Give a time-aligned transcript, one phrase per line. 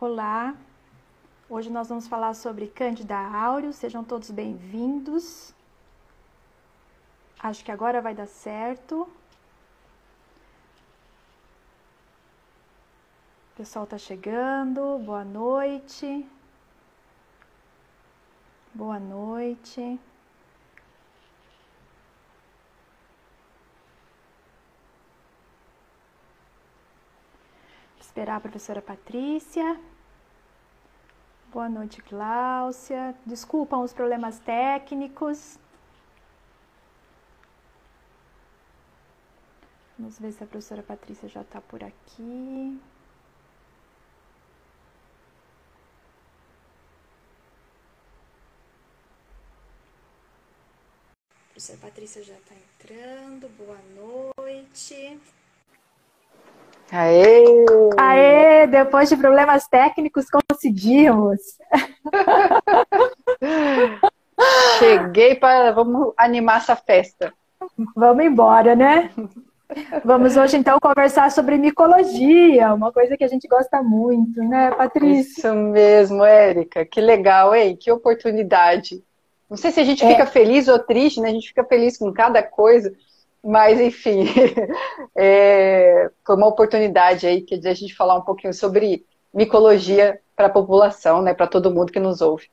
[0.00, 0.56] Olá,
[1.46, 5.54] hoje nós vamos falar sobre Cândida áureo, sejam todos bem-vindos.
[7.38, 9.02] Acho que agora vai dar certo.
[13.52, 16.26] O pessoal está chegando, boa noite.
[18.72, 20.00] Boa noite.
[28.10, 29.80] Esperar a professora Patrícia.
[31.52, 33.14] Boa noite, Cláudia.
[33.24, 35.56] Desculpam os problemas técnicos.
[39.96, 42.80] Vamos ver se a professora Patrícia já está por aqui.
[51.44, 53.48] A professora Patrícia já está entrando.
[53.56, 55.20] Boa noite.
[56.92, 57.44] Aê!
[57.96, 61.40] Aê, depois de problemas técnicos conseguimos.
[64.78, 67.32] Cheguei para vamos animar essa festa.
[67.94, 69.10] Vamos embora, né?
[70.04, 75.40] Vamos hoje então conversar sobre micologia, uma coisa que a gente gosta muito, né, Patrícia?
[75.48, 76.84] Isso mesmo, Érica.
[76.84, 77.76] Que legal, hein?
[77.76, 79.04] Que oportunidade.
[79.48, 80.08] Não sei se a gente é.
[80.08, 81.28] fica feliz ou triste, né?
[81.28, 82.92] A gente fica feliz com cada coisa,
[83.42, 84.26] mas, enfim,
[85.16, 90.50] é, foi uma oportunidade aí que a gente falar um pouquinho sobre micologia para a
[90.50, 92.48] população, né, para todo mundo que nos ouve.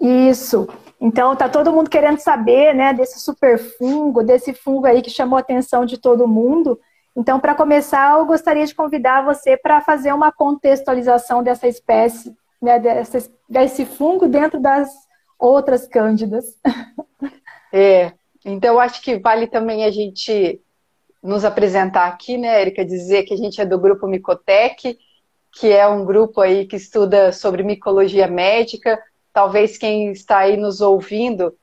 [0.00, 0.68] Isso.
[1.00, 5.36] Então, tá todo mundo querendo saber, né, desse super fungo, desse fungo aí que chamou
[5.36, 6.78] a atenção de todo mundo.
[7.16, 12.78] Então, para começar, eu gostaria de convidar você para fazer uma contextualização dessa espécie, né,
[12.78, 14.90] dessa, desse fungo dentro das
[15.38, 16.44] outras cândidas.
[17.70, 18.14] É,
[18.48, 20.60] então, acho que vale também a gente
[21.22, 24.98] nos apresentar aqui, né, Erika, dizer que a gente é do grupo Micotec,
[25.52, 28.98] que é um grupo aí que estuda sobre micologia médica.
[29.32, 31.56] Talvez quem está aí nos ouvindo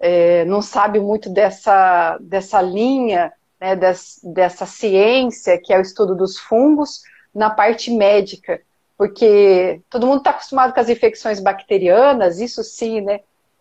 [0.00, 6.14] é, não sabe muito dessa, dessa linha, né, des, dessa ciência, que é o estudo
[6.14, 7.02] dos fungos,
[7.34, 8.60] na parte médica.
[8.96, 13.20] Porque todo mundo está acostumado com as infecções bacterianas, isso sim, né?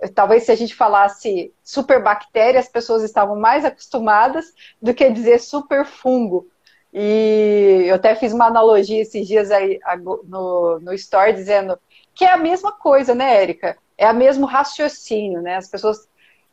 [0.10, 4.46] Talvez se a gente falasse superbactéria, as pessoas estavam mais acostumadas
[4.82, 6.48] do que dizer super fungo.
[6.94, 9.80] E eu até fiz uma analogia esses dias aí
[10.26, 11.78] no, no Store dizendo
[12.14, 13.78] que é a mesma coisa, né, Érica?
[13.98, 15.56] É o mesmo raciocínio, né?
[15.56, 16.08] As pessoas,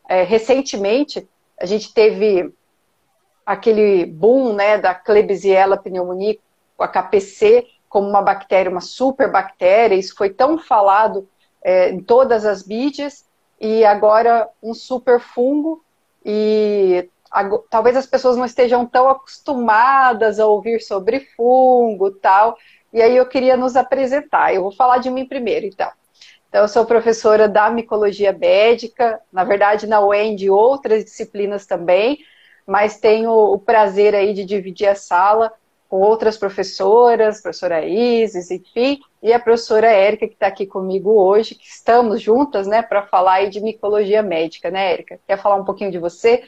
[0.09, 1.27] é, recentemente,
[1.59, 2.51] a gente teve
[3.45, 6.39] aquele boom, né, da Klebsiella pneumoniae,
[6.79, 11.27] a KPC, como uma bactéria, uma superbactéria, isso foi tão falado
[11.63, 13.25] é, em todas as mídias,
[13.61, 15.85] e agora um super fungo
[16.25, 17.07] e
[17.69, 22.57] talvez as pessoas não estejam tão acostumadas a ouvir sobre fungo tal.
[22.91, 24.51] E aí eu queria nos apresentar.
[24.53, 25.89] Eu vou falar de mim primeiro, então.
[26.49, 32.17] Então, eu sou professora da micologia médica, na verdade, na UEM de outras disciplinas também,
[32.67, 35.53] mas tenho o prazer aí de dividir a sala
[35.91, 41.53] com outras professoras, professora Isis, enfim, e a professora Érica, que está aqui comigo hoje,
[41.53, 45.19] que estamos juntas, né, para falar de micologia médica, né, Érica?
[45.27, 46.45] Quer falar um pouquinho de você?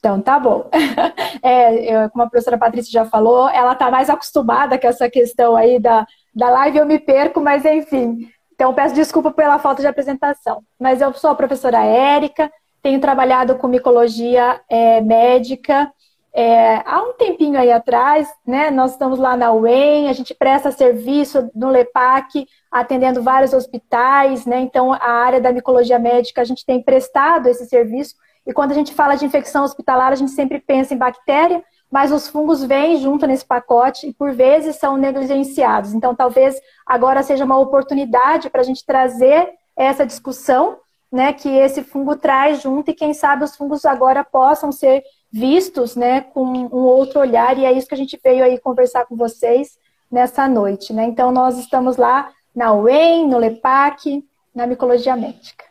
[0.00, 0.68] Então, tá bom.
[1.44, 5.56] É, eu, como a professora Patrícia já falou, ela está mais acostumada com essa questão
[5.56, 8.30] aí da, da live, eu me perco, mas enfim.
[8.54, 10.62] Então, peço desculpa pela falta de apresentação.
[10.78, 15.90] Mas eu sou a professora Érica, tenho trabalhado com micologia é, médica,
[16.34, 20.70] é, há um tempinho aí atrás, né, nós estamos lá na UEM, a gente presta
[20.70, 26.64] serviço no LEPAC, atendendo vários hospitais, né, então a área da micologia médica a gente
[26.64, 28.14] tem prestado esse serviço,
[28.46, 32.10] e quando a gente fala de infecção hospitalar, a gente sempre pensa em bactéria, mas
[32.10, 35.92] os fungos vêm junto nesse pacote e por vezes são negligenciados.
[35.92, 40.78] Então talvez agora seja uma oportunidade para a gente trazer essa discussão,
[41.12, 45.96] né, que esse fungo traz junto e quem sabe os fungos agora possam ser vistos,
[45.96, 49.16] né, com um outro olhar, e é isso que a gente veio aí conversar com
[49.16, 49.78] vocês
[50.10, 51.04] nessa noite, né?
[51.04, 54.22] Então, nós estamos lá na UEM, no LEPAC,
[54.54, 55.64] na micologia médica.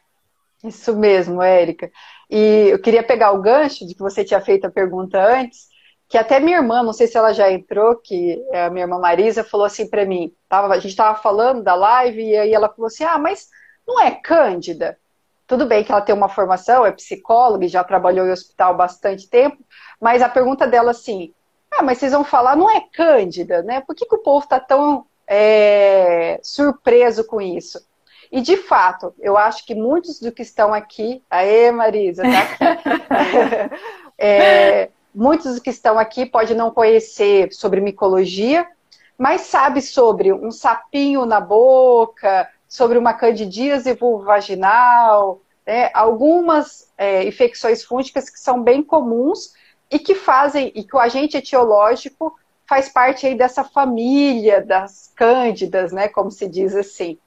[0.63, 1.91] Isso mesmo, Érica.
[2.29, 5.67] E eu queria pegar o gancho de que você tinha feito a pergunta antes,
[6.09, 8.99] que até minha irmã, não sei se ela já entrou, que é a minha irmã
[8.99, 12.67] Marisa, falou assim para mim, tava, a gente estava falando da live, e aí ela
[12.67, 13.47] falou assim, ah, mas
[13.87, 14.97] não é cândida?
[15.51, 19.27] Tudo bem que ela tem uma formação, é psicóloga e já trabalhou em hospital bastante
[19.27, 19.57] tempo,
[20.00, 21.33] mas a pergunta dela assim,
[21.69, 23.81] ah, mas vocês vão falar, não é cândida, né?
[23.81, 27.86] Por que, que o povo está tão é, surpreso com isso?
[28.31, 33.75] E de fato, eu acho que muitos do que estão aqui, aê Marisa, tá aqui.
[34.18, 38.65] é, muitos dos que estão aqui podem não conhecer sobre micologia,
[39.18, 47.83] mas sabe sobre um sapinho na boca, sobre uma candidíase vulvovaginal, né, algumas é, infecções
[47.83, 49.51] fúngicas que são bem comuns
[49.91, 52.33] e que fazem, e que o agente etiológico
[52.65, 57.18] faz parte aí dessa família das cândidas, né, como se diz assim.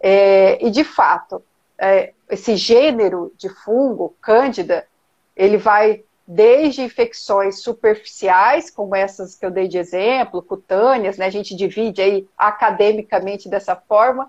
[0.00, 1.42] É, e de fato,
[1.76, 4.86] é, esse gênero de fungo, cândida,
[5.34, 11.26] ele vai desde infecções superficiais, como essas que eu dei de exemplo, cutâneas, né?
[11.26, 14.26] A gente divide aí academicamente dessa forma,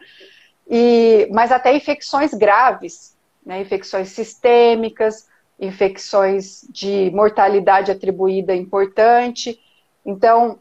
[0.70, 3.16] e, mas até infecções graves,
[3.46, 3.62] né?
[3.62, 5.28] Infecções sistêmicas,
[5.60, 9.60] infecções de mortalidade atribuída importante.
[10.06, 10.60] Então,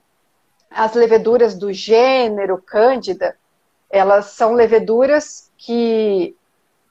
[0.70, 3.36] as leveduras do gênero Cândida,
[3.90, 6.36] elas são leveduras que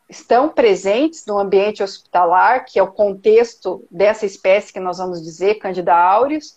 [0.09, 5.55] estão presentes no ambiente hospitalar, que é o contexto dessa espécie que nós vamos dizer,
[5.55, 6.55] Candida aureus.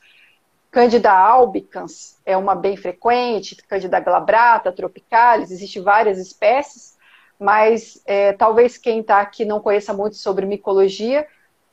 [0.71, 6.97] Candida albicans é uma bem frequente, Candida glabrata, tropicalis, existem várias espécies,
[7.39, 11.27] mas é, talvez quem está aqui não conheça muito sobre micologia,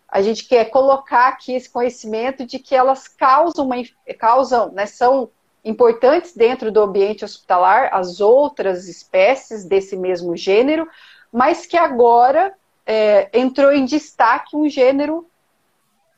[0.08, 3.76] a gente quer colocar aqui esse conhecimento de que elas causam, uma,
[4.18, 5.30] causam né, são
[5.64, 10.88] importantes dentro do ambiente hospitalar, as outras espécies desse mesmo gênero,
[11.34, 12.54] mas que agora
[12.86, 15.28] é, entrou em destaque um gênero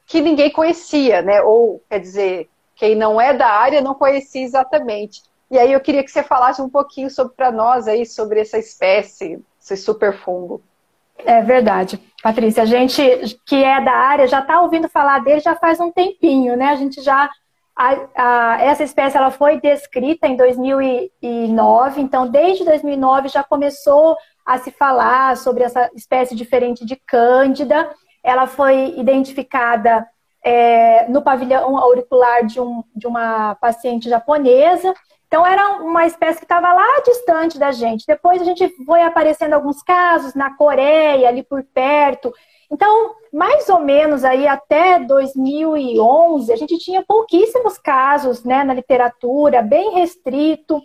[0.06, 1.42] que ninguém conhecia, né?
[1.42, 5.22] Ou, quer dizer, quem não é da área não conhecia exatamente.
[5.50, 8.58] E aí eu queria que você falasse um pouquinho sobre para nós aí sobre essa
[8.58, 10.62] espécie, esse superfungo.
[11.18, 12.64] É verdade, Patrícia.
[12.64, 13.02] A gente
[13.46, 16.68] que é da área já está ouvindo falar dele já faz um tempinho, né?
[16.68, 17.30] A gente já
[17.76, 24.16] a, a, essa espécie ela foi descrita em 2009, então desde 2009 já começou
[24.46, 27.90] a se falar sobre essa espécie diferente de cândida.
[28.24, 30.08] Ela foi identificada
[30.48, 34.94] é, no pavilhão auricular de, um, de uma paciente japonesa.
[35.28, 38.08] Então, era uma espécie que estava lá distante da gente.
[38.08, 42.34] Depois, a gente foi aparecendo alguns casos na Coreia, ali por perto.
[42.72, 49.62] Então, mais ou menos aí até 2011, a gente tinha pouquíssimos casos né, na literatura,
[49.62, 50.82] bem restrito.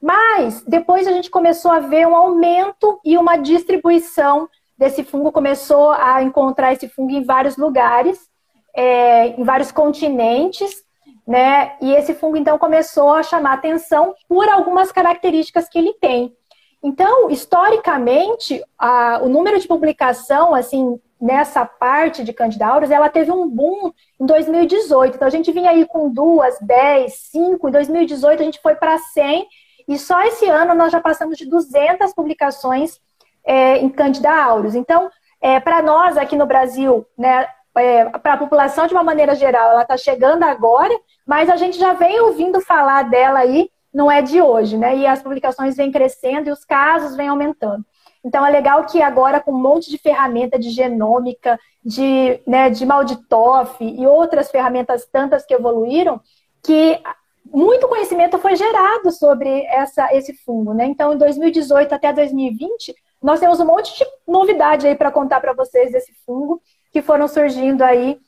[0.00, 4.48] Mas depois a gente começou a ver um aumento e uma distribuição
[4.78, 8.31] desse fungo, começou a encontrar esse fungo em vários lugares,
[8.74, 10.82] é, em vários continentes,
[11.26, 11.76] né?
[11.80, 16.34] E esse fungo então começou a chamar atenção por algumas características que ele tem.
[16.82, 23.48] Então, historicamente, a, o número de publicação, assim, nessa parte de Candidauros, ela teve um
[23.48, 25.14] boom em 2018.
[25.14, 27.68] Então, a gente vinha aí com duas, dez, cinco.
[27.68, 29.46] Em 2018, a gente foi para 100
[29.88, 33.00] e só esse ano nós já passamos de 200 publicações
[33.44, 34.32] é, em Candida.
[34.74, 35.10] Então,
[35.40, 37.46] é, para nós aqui no Brasil, né,
[37.76, 40.94] é, para a população de uma maneira geral, ela está chegando agora,
[41.26, 44.96] mas a gente já vem ouvindo falar dela aí, não é de hoje, né?
[44.96, 47.84] E as publicações vêm crescendo e os casos vêm aumentando.
[48.24, 52.86] Então é legal que agora, com um monte de ferramenta de genômica, de, né, de
[52.86, 56.20] Malditoff e outras ferramentas tantas que evoluíram,
[56.62, 57.00] que
[57.44, 60.86] muito conhecimento foi gerado sobre essa, esse fungo, né?
[60.86, 65.52] Então, em 2018 até 2020, nós temos um monte de novidade aí para contar para
[65.52, 68.20] vocês desse fungo que foram surgindo aí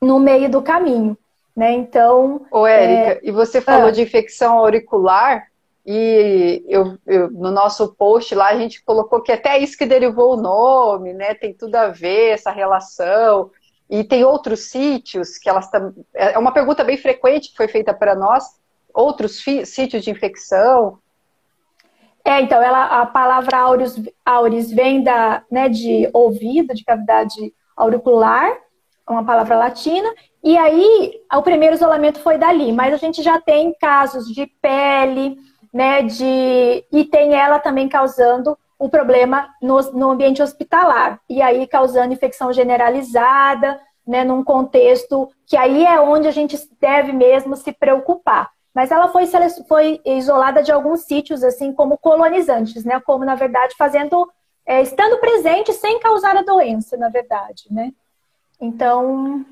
[0.00, 1.16] no meio do caminho,
[1.56, 1.72] né?
[1.72, 2.44] Então.
[2.50, 3.20] Ô, Érica, é...
[3.22, 3.92] e você falou ah.
[3.92, 5.46] de infecção auricular
[5.86, 10.34] e eu, eu, no nosso post lá a gente colocou que até isso que derivou
[10.34, 11.34] o nome, né?
[11.34, 13.50] Tem tudo a ver essa relação.
[13.88, 15.68] E tem outros sítios que elas
[16.14, 18.44] é uma pergunta bem frequente que foi feita para nós,
[18.94, 20.98] outros sítios de infecção.
[22.24, 28.52] É, então, ela, a palavra aureus, auris vem da, né, de ouvido, de cavidade auricular,
[29.08, 30.08] uma palavra latina,
[30.42, 35.36] e aí o primeiro isolamento foi dali, mas a gente já tem casos de pele,
[35.72, 41.20] né, de e tem ela também causando o problema no, no ambiente hospitalar.
[41.28, 47.12] E aí causando infecção generalizada, né, num contexto que aí é onde a gente deve
[47.12, 48.50] mesmo se preocupar.
[48.74, 49.26] Mas ela foi,
[49.68, 52.98] foi isolada de alguns sítios, assim, como colonizantes, né?
[53.00, 54.30] Como, na verdade, fazendo.
[54.64, 57.92] É, estando presente sem causar a doença, na verdade, né?
[58.60, 59.44] Então.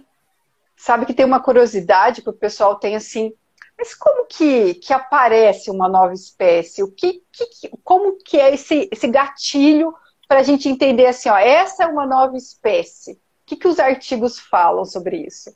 [0.77, 3.35] Sabe que tem uma curiosidade que o pessoal tem assim,
[3.81, 6.83] mas como que, que aparece uma nova espécie?
[6.83, 9.95] O que, que como que é esse, esse gatilho
[10.29, 13.13] para a gente entender assim, ó, essa é uma nova espécie?
[13.13, 15.51] O que, que os artigos falam sobre isso?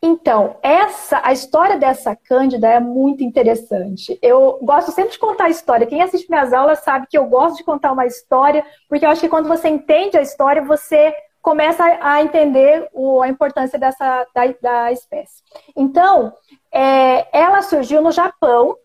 [0.00, 4.18] Então, essa a história dessa Cândida é muito interessante.
[4.22, 5.86] Eu gosto sempre de contar a história.
[5.86, 9.20] Quem assiste minhas aulas sabe que eu gosto de contar uma história, porque eu acho
[9.20, 11.12] que quando você entende a história, você
[11.42, 15.42] começa a entender o, a importância dessa da, da espécie.
[15.76, 16.32] Então,
[16.72, 18.76] é, ela surgiu no Japão,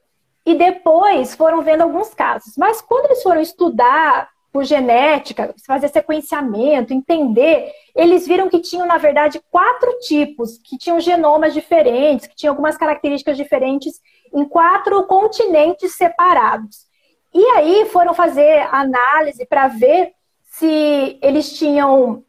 [0.46, 2.55] e depois foram vendo alguns casos.
[2.58, 8.98] Mas quando eles foram estudar por genética, fazer sequenciamento, entender, eles viram que tinham, na
[8.98, 14.00] verdade, quatro tipos, que tinham genomas diferentes, que tinham algumas características diferentes
[14.31, 16.86] em quatro continentes separados.
[17.33, 20.12] E aí foram fazer análise para ver
[20.43, 22.24] se eles tinham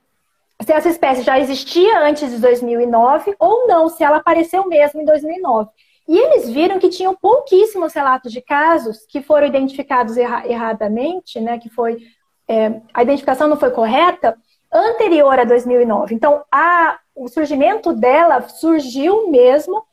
[0.62, 5.04] se essa espécie já existia antes de 2009 ou não, se ela apareceu mesmo em
[5.04, 5.69] 2009.
[6.06, 11.58] E eles viram que tinham pouquíssimos relatos de casos que foram identificados erra erradamente, né,
[11.58, 11.99] que foi
[12.46, 14.37] é, a identificação não foi correta,
[14.73, 16.14] anterior a 2009.
[16.14, 19.84] Então, a, o surgimento dela surgiu mesmo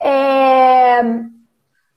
[0.00, 1.00] é,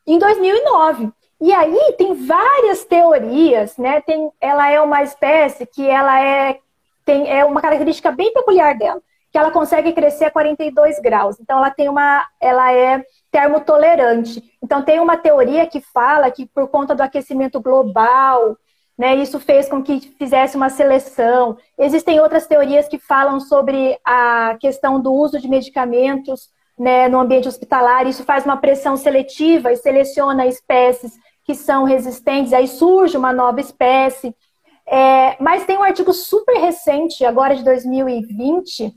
[0.05, 1.11] em 2009.
[1.39, 4.01] E aí tem várias teorias, né?
[4.01, 6.59] Tem, ela é uma espécie que ela é
[7.03, 9.01] tem é uma característica bem peculiar dela,
[9.31, 11.39] que ela consegue crescer a 42 graus.
[11.39, 14.43] Então ela tem uma ela é termotolerante.
[14.61, 18.57] Então tem uma teoria que fala que por conta do aquecimento global,
[18.97, 21.57] né, isso fez com que fizesse uma seleção.
[21.77, 27.47] Existem outras teorias que falam sobre a questão do uso de medicamentos né, no ambiente
[27.47, 28.05] hospitalar.
[28.05, 33.59] Isso faz uma pressão seletiva e seleciona espécies que são resistentes, aí surge uma nova
[33.59, 34.35] espécie.
[34.85, 38.93] É, mas tem um artigo super recente, agora de 2020,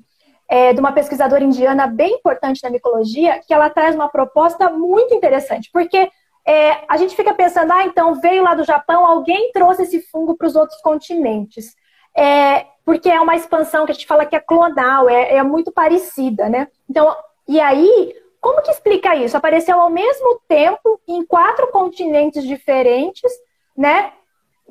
[0.48, 5.14] é, de uma pesquisadora indiana bem importante na micologia, que ela traz uma proposta muito
[5.14, 6.10] interessante, porque
[6.46, 10.36] é, a gente fica pensando, ah, então veio lá do Japão, alguém trouxe esse fungo
[10.36, 11.74] para os outros continentes.
[12.16, 15.72] É, porque é uma expansão que a gente fala que é clonal, é, é muito
[15.72, 16.68] parecida, né?
[16.88, 17.16] Então,
[17.48, 19.36] e aí, como que explica isso?
[19.36, 23.32] Apareceu ao mesmo tempo em quatro continentes diferentes,
[23.76, 24.12] né?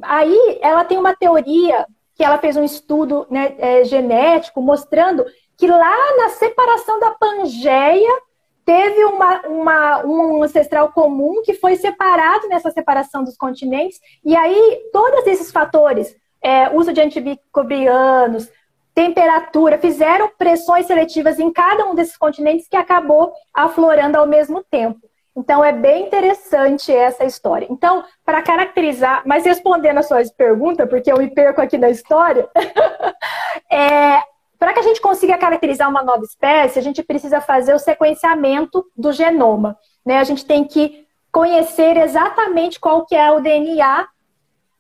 [0.01, 5.25] Aí ela tem uma teoria que ela fez um estudo né, é, genético mostrando
[5.63, 8.22] que lá na separação da Pangeia
[8.65, 14.82] teve uma, uma, um ancestral comum que foi separado nessa separação dos continentes, e aí
[14.91, 18.51] todos esses fatores, é, uso de antimicrobianos,
[18.93, 25.00] temperatura, fizeram pressões seletivas em cada um desses continentes que acabou aflorando ao mesmo tempo.
[25.34, 27.67] Então é bem interessante essa história.
[27.70, 32.50] Então, para caracterizar, mas respondendo a sua pergunta, porque eu me perco aqui na história,
[33.72, 34.33] é,
[34.63, 38.89] para que a gente consiga caracterizar uma nova espécie, a gente precisa fazer o sequenciamento
[38.96, 39.77] do genoma.
[40.05, 40.20] Né?
[40.20, 44.08] A gente tem que conhecer exatamente qual que é o DNA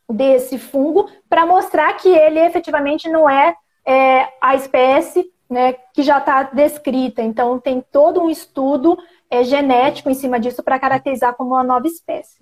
[0.09, 6.19] desse fungo para mostrar que ele efetivamente não é é, a espécie né, que já
[6.19, 7.21] está descrita.
[7.21, 8.97] Então, tem todo um estudo
[9.29, 12.41] é, genético em cima disso para caracterizar como uma nova espécie.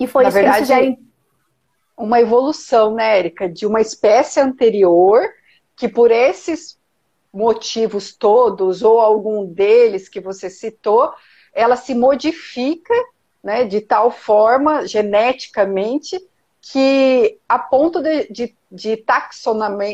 [0.00, 1.10] E foi Na isso verdade, que eles fizeram.
[1.98, 5.28] Uma evolução, né, Érica, de uma espécie anterior
[5.80, 6.78] que por esses
[7.32, 11.10] motivos todos, ou algum deles que você citou,
[11.54, 12.92] ela se modifica
[13.42, 16.20] né, de tal forma, geneticamente,
[16.60, 19.04] que a ponto de, de, de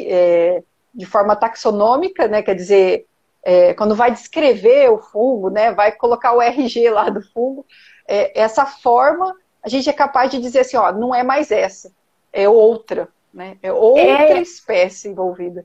[0.09, 0.63] é,
[0.93, 2.43] de forma taxonômica, né?
[2.43, 3.07] Quer dizer,
[3.45, 5.71] é, quando vai descrever o fungo, né?
[5.71, 7.65] Vai colocar o RG lá do fungo.
[8.09, 11.93] É, essa forma, a gente é capaz de dizer assim, ó, não é mais essa,
[12.33, 13.57] é outra, né?
[13.63, 14.43] É outra é...
[14.43, 15.65] espécie envolvida.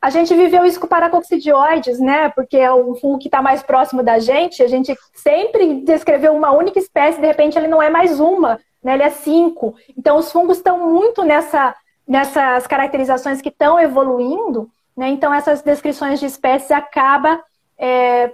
[0.00, 2.28] A gente viveu isso com paracoccidioides, né?
[2.28, 4.62] Porque é um fungo que está mais próximo da gente.
[4.62, 8.94] A gente sempre descreveu uma única espécie, de repente ele não é mais uma, né?
[8.94, 9.74] Ele é cinco.
[9.96, 11.74] Então os fungos estão muito nessa
[12.06, 15.08] nessas caracterizações que estão evoluindo, né?
[15.08, 17.42] Então essas descrições de espécies acaba
[17.76, 18.32] é,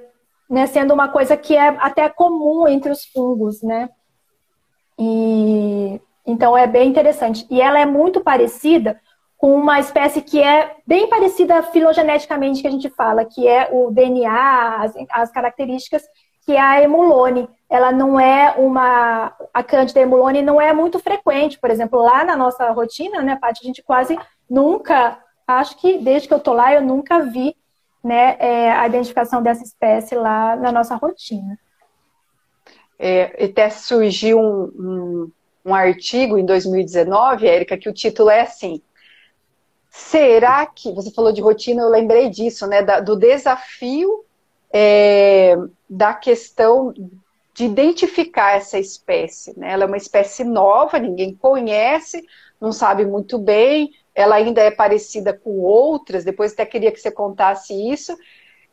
[0.50, 3.88] né, sendo uma coisa que é até comum entre os fungos, né?
[4.98, 7.46] E então é bem interessante.
[7.50, 9.00] E ela é muito parecida
[9.42, 13.90] com uma espécie que é bem parecida filogeneticamente que a gente fala, que é o
[13.90, 16.02] DNA, as, as características,
[16.46, 19.34] que é a emulone ela não é uma.
[19.54, 21.58] A Cândida emulone não é muito frequente.
[21.58, 24.18] Por exemplo, lá na nossa rotina, né, Paty, a gente quase
[24.48, 27.56] nunca, acho que desde que eu tô lá, eu nunca vi
[28.04, 31.58] né, é, a identificação dessa espécie lá na nossa rotina.
[32.98, 35.32] É, até surgiu um, um,
[35.64, 38.82] um artigo em 2019, Érica, que o título é assim.
[39.94, 40.90] Será que.
[40.92, 42.82] Você falou de rotina, eu lembrei disso, né?
[42.82, 44.24] Da, do desafio
[44.72, 45.54] é,
[45.88, 46.94] da questão
[47.54, 49.56] de identificar essa espécie.
[49.58, 49.70] Né?
[49.70, 52.24] Ela é uma espécie nova, ninguém conhece,
[52.58, 57.10] não sabe muito bem, ela ainda é parecida com outras, depois até queria que você
[57.10, 58.16] contasse isso.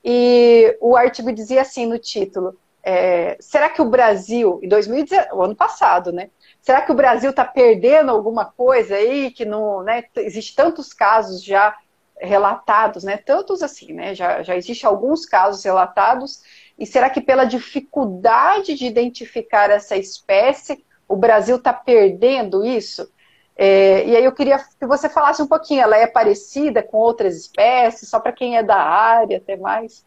[0.02, 5.44] E o artigo dizia assim no título: é, será que o Brasil, em 2019, o
[5.44, 6.30] ano passado, né?
[6.62, 10.04] Será que o Brasil está perdendo alguma coisa aí que não, né?
[10.18, 11.76] Existe tantos casos já
[12.20, 13.18] relatados, né?
[13.18, 14.14] Tantos assim, né?
[14.14, 16.42] Já, já existe alguns casos relatados
[16.78, 23.10] e será que pela dificuldade de identificar essa espécie, o Brasil está perdendo isso?
[23.58, 27.36] É, e aí eu queria que você falasse um pouquinho, ela é parecida com outras
[27.36, 30.06] espécies, só para quem é da área, até mais?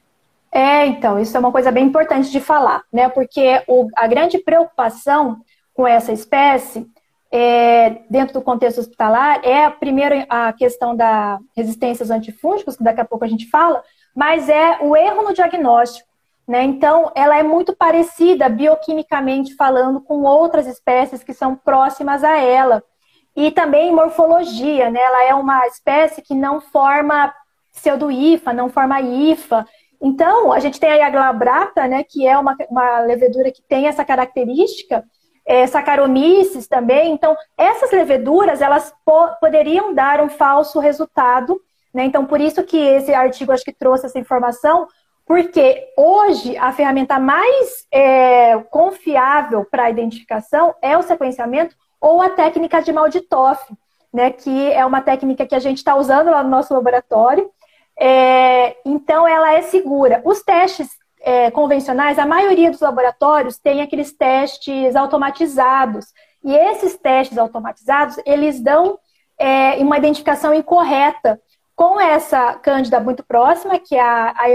[0.51, 3.11] É, então, isso é uma coisa bem importante de falar, né?
[3.11, 5.41] Porque o, a grande preocupação
[5.75, 6.87] com essa espécie,
[7.31, 13.01] é, dentro do contexto hospitalar, é primeiro a questão da resistência aos antifúngicos, que daqui
[13.01, 13.83] a pouco a gente fala,
[14.15, 16.09] mas é o erro no diagnóstico.
[16.47, 16.63] Né?
[16.65, 22.83] Então, ela é muito parecida bioquimicamente falando com outras espécies que são próximas a ela.
[23.35, 25.01] E também morfologia, né?
[25.01, 27.33] Ela é uma espécie que não forma
[27.73, 29.67] pseudo-IFA, não forma IFA.
[30.03, 34.05] Então, a gente tem a glabrata, né, que é uma, uma levedura que tem essa
[34.05, 35.05] característica,
[35.45, 37.13] é, Saccharomyces também.
[37.13, 41.61] Então, essas leveduras, elas po poderiam dar um falso resultado,
[41.93, 42.05] né?
[42.05, 44.87] Então, por isso que esse artigo, acho que trouxe essa informação,
[45.27, 52.83] porque hoje a ferramenta mais é, confiável para identificação é o sequenciamento ou a técnica
[52.83, 53.63] de Malditoff,
[54.13, 57.51] né, que é uma técnica que a gente está usando lá no nosso laboratório.
[57.99, 60.21] É, então, ela é segura.
[60.25, 60.89] Os testes
[61.23, 66.07] é, convencionais, a maioria dos laboratórios tem aqueles testes automatizados.
[66.45, 68.99] E esses testes automatizados, eles dão
[69.39, 71.41] é, uma identificação incorreta
[71.75, 74.47] com essa cândida muito próxima, que é a, a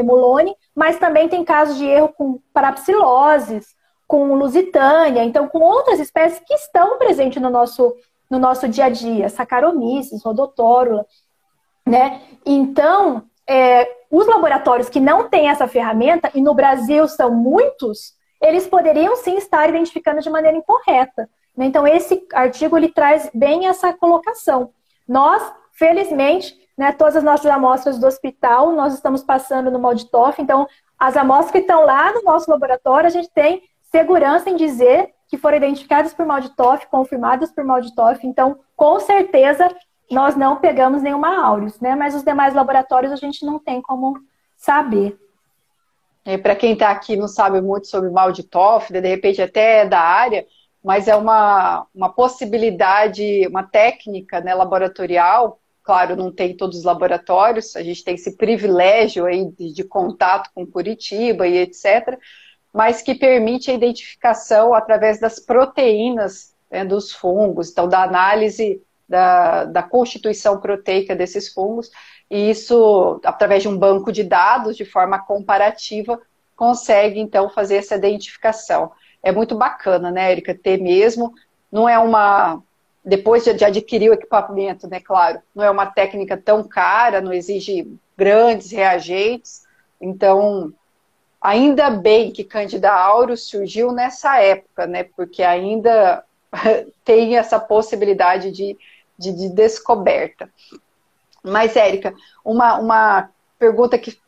[0.75, 3.75] mas também tem casos de erro com parapsiloses,
[4.07, 7.95] com lusitânia, então com outras espécies que estão presentes no nosso,
[8.29, 11.05] no nosso dia a dia, Saccharomyces, Rhodotórula,
[11.85, 12.21] né?
[12.45, 18.67] Então, é, os laboratórios que não têm essa ferramenta, e no Brasil são muitos, eles
[18.67, 21.29] poderiam sim estar identificando de maneira incorreta.
[21.55, 21.65] Né?
[21.65, 24.71] Então, esse artigo ele traz bem essa colocação.
[25.07, 25.41] Nós,
[25.73, 30.67] felizmente, né, todas as nossas amostras do hospital, nós estamos passando no Malditoff, então
[30.99, 35.37] as amostras que estão lá no nosso laboratório, a gente tem segurança em dizer que
[35.37, 38.25] foram identificadas por Malditoff, confirmadas por Malditoff.
[38.25, 39.69] Então, com certeza,
[40.09, 41.95] nós não pegamos nenhuma aureus, né?
[41.95, 44.17] Mas os demais laboratórios a gente não tem como
[44.55, 45.17] saber.
[46.43, 50.45] Para quem está aqui não sabe muito sobre Malditoff, de repente até é da área,
[50.83, 55.59] mas é uma, uma possibilidade, uma técnica né, laboratorial.
[55.83, 60.49] Claro, não tem todos os laboratórios, a gente tem esse privilégio aí de, de contato
[60.53, 62.19] com Curitiba e etc
[62.77, 69.65] mas que permite a identificação através das proteínas né, dos fungos, então da análise da,
[69.65, 71.89] da constituição proteica desses fungos,
[72.29, 76.19] e isso, através de um banco de dados, de forma comparativa,
[76.55, 78.91] consegue então fazer essa identificação.
[79.23, 81.33] É muito bacana, né, Erika, ter mesmo,
[81.71, 82.61] não é uma,
[83.03, 87.87] depois de, adquirir o equipamento, né, claro, não é uma técnica tão cara, não exige
[88.17, 89.63] grandes reagentes,
[90.01, 90.73] então
[91.41, 95.03] Ainda bem que Candida aureus surgiu nessa época, né?
[95.03, 96.23] Porque ainda
[97.05, 98.75] tem essa possibilidade de,
[99.17, 100.49] de, de descoberta.
[101.43, 104.19] Mas, Érica, uma, uma pergunta que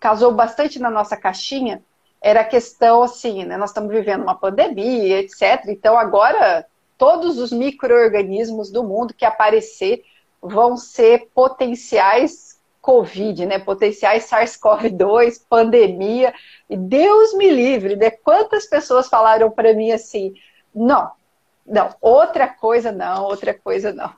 [0.00, 1.82] casou bastante na nossa caixinha
[2.20, 3.56] era a questão assim, né?
[3.56, 5.64] Nós estamos vivendo uma pandemia, etc.
[5.68, 10.02] Então, agora todos os micro-organismos do mundo que aparecer
[10.40, 13.58] vão ser potenciais Covid, né?
[13.58, 16.34] Potenciais SARS-CoV-2, pandemia.
[16.68, 18.10] E Deus me livre, né?
[18.10, 20.34] Quantas pessoas falaram para mim assim:
[20.74, 21.10] não,
[21.66, 24.12] não, outra coisa não, outra coisa não.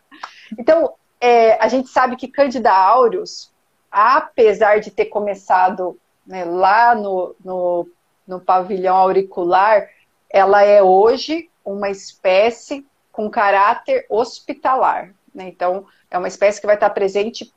[0.58, 3.52] Então, é, a gente sabe que Candida aureus,
[3.90, 7.88] apesar de ter começado né, lá no, no,
[8.26, 9.88] no pavilhão auricular,
[10.28, 15.14] ela é hoje uma espécie com caráter hospitalar.
[15.34, 15.48] Né?
[15.48, 17.52] Então, é uma espécie que vai estar presente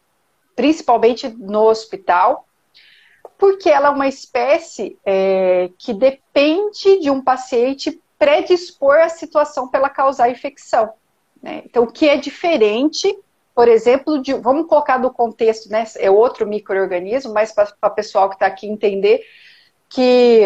[0.56, 2.46] principalmente no hospital,
[3.38, 9.90] porque ela é uma espécie é, que depende de um paciente predispor a situação pela
[9.90, 10.94] causar infecção.
[11.42, 11.64] Né?
[11.66, 13.18] Então, o que é diferente,
[13.56, 18.30] por exemplo, de, vamos colocar no contexto, né, é outro microorganismo, mas para o pessoal
[18.30, 19.24] que está aqui entender
[19.88, 20.44] que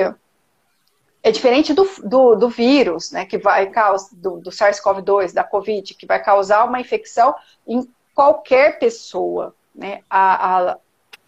[1.23, 5.95] é diferente do, do, do vírus, né, que vai causar, do, do SARS-CoV-2, da COVID,
[5.95, 7.33] que vai causar uma infecção
[7.67, 10.77] em qualquer pessoa né, a, a,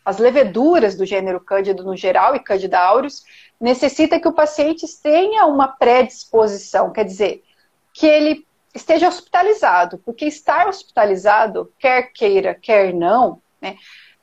[0.03, 3.23] as leveduras do gênero Cândido no geral e Candida aureus,
[3.59, 7.43] necessita que o paciente tenha uma predisposição, quer dizer,
[7.93, 13.77] que ele esteja hospitalizado, porque estar hospitalizado, quer queira, quer não, né,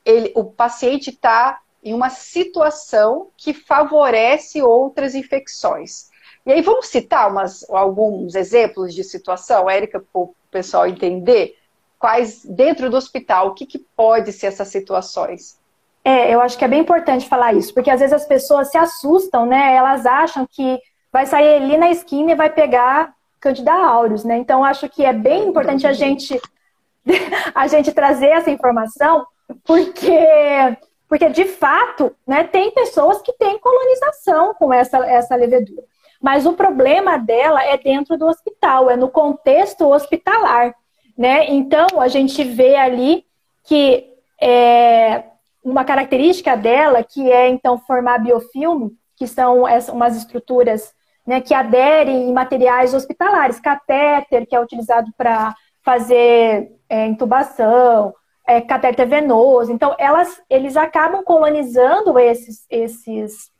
[0.05, 6.09] ele, o paciente está em uma situação que favorece outras infecções.
[6.45, 11.57] E aí vamos citar umas, alguns exemplos de situação, Érica, para o pessoal entender
[11.97, 15.57] quais, dentro do hospital, o que, que pode ser essas situações?
[16.05, 18.77] É, eu acho que é bem importante falar isso, porque às vezes as pessoas se
[18.77, 19.73] assustam, né?
[19.73, 20.79] Elas acham que
[21.11, 24.37] vai sair ali na esquina e vai pegar Candida aureus, né?
[24.37, 26.39] Então acho que é bem importante a gente
[27.55, 29.25] a gente trazer essa informação,
[29.63, 35.83] porque porque de fato, né, tem pessoas que têm colonização com essa essa levedura.
[36.21, 40.73] Mas o problema dela é dentro do hospital, é no contexto hospitalar,
[41.17, 41.49] né?
[41.49, 43.25] Então a gente vê ali
[43.63, 44.09] que
[44.41, 45.23] é,
[45.63, 50.93] uma característica dela que é então formar biofilme, que são umas estruturas
[51.25, 58.13] né, que aderem em materiais hospitalares, catéter, que é utilizado para fazer é, intubação,
[58.45, 59.71] é, catéter venoso.
[59.71, 63.51] Então, elas, eles acabam colonizando esses, esses,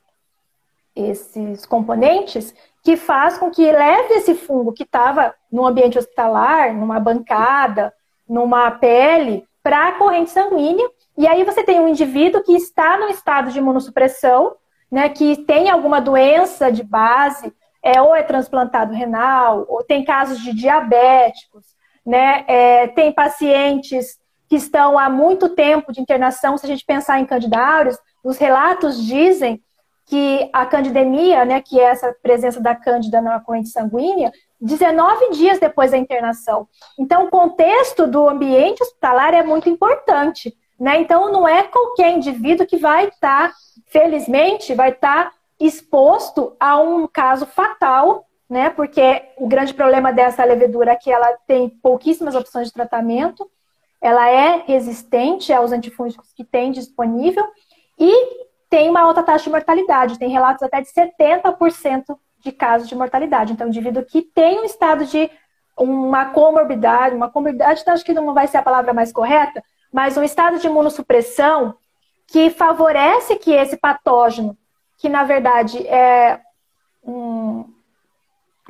[0.94, 7.00] esses componentes que faz com que leve esse fungo que estava no ambiente hospitalar, numa
[7.00, 7.92] bancada,
[8.28, 10.86] numa pele, para a corrente sanguínea.
[11.16, 14.56] E aí você tem um indivíduo que está no estado de imunossupressão,
[14.90, 20.40] né, que tem alguma doença de base, é, ou é transplantado renal, ou tem casos
[20.40, 21.64] de diabéticos,
[22.04, 26.56] né, é, tem pacientes que estão há muito tempo de internação.
[26.56, 29.62] Se a gente pensar em Candida auris, os relatos dizem
[30.06, 35.58] que a candidemia, né, que é essa presença da cândida na corrente sanguínea, 19 dias
[35.58, 36.68] depois da internação.
[36.98, 40.54] Então, o contexto do ambiente hospitalar é muito importante.
[40.78, 41.00] Né?
[41.00, 43.54] Então, não é qualquer indivíduo que vai estar, tá,
[43.86, 48.70] felizmente, vai estar tá exposto a um caso fatal, né?
[48.70, 53.48] Porque o grande problema dessa levedura é que ela tem pouquíssimas opções de tratamento,
[54.00, 57.46] ela é resistente aos antifúngicos que tem disponível
[57.98, 62.94] e tem uma alta taxa de mortalidade, tem relatos até de 70% de casos de
[62.94, 63.52] mortalidade.
[63.52, 65.30] Então, o indivíduo que tem um estado de
[65.78, 69.62] uma comorbidade, uma comorbidade, acho que não vai ser a palavra mais correta,
[69.94, 71.76] mas um estado de imunossupressão
[72.26, 74.58] que favorece que esse patógeno,
[74.98, 76.40] que na verdade é
[77.04, 77.72] um,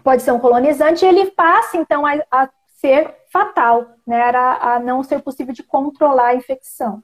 [0.02, 4.20] pode ser um colonizante, ele passe então a, a ser fatal, né?
[4.20, 7.02] a, a não ser possível de controlar a infecção.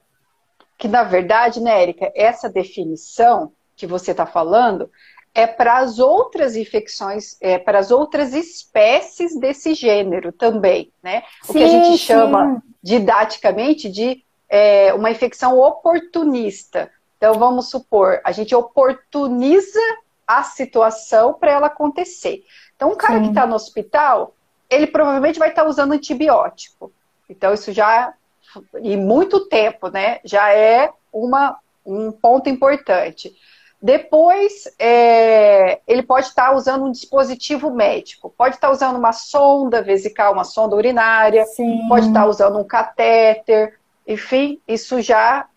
[0.76, 4.90] Que na verdade, né, Érica, essa definição que você está falando
[5.34, 11.22] é para as outras infecções, é para as outras espécies desse gênero também, né?
[11.48, 16.90] O sim, que a gente chama didaticamente de é, uma infecção oportunista.
[17.16, 19.80] Então, vamos supor, a gente oportuniza
[20.26, 22.44] a situação para ela acontecer.
[22.74, 23.24] Então, um cara sim.
[23.24, 24.34] que está no hospital,
[24.68, 26.92] ele provavelmente vai estar tá usando antibiótico.
[27.28, 28.14] Então, isso já,
[28.82, 30.18] e muito tempo, né?
[30.24, 33.36] Já é uma, um ponto importante.
[33.82, 40.34] Depois, é, ele pode estar usando um dispositivo médico, pode estar usando uma sonda vesical,
[40.34, 41.88] uma sonda urinária, Sim.
[41.88, 45.48] pode estar usando um catéter, enfim, isso já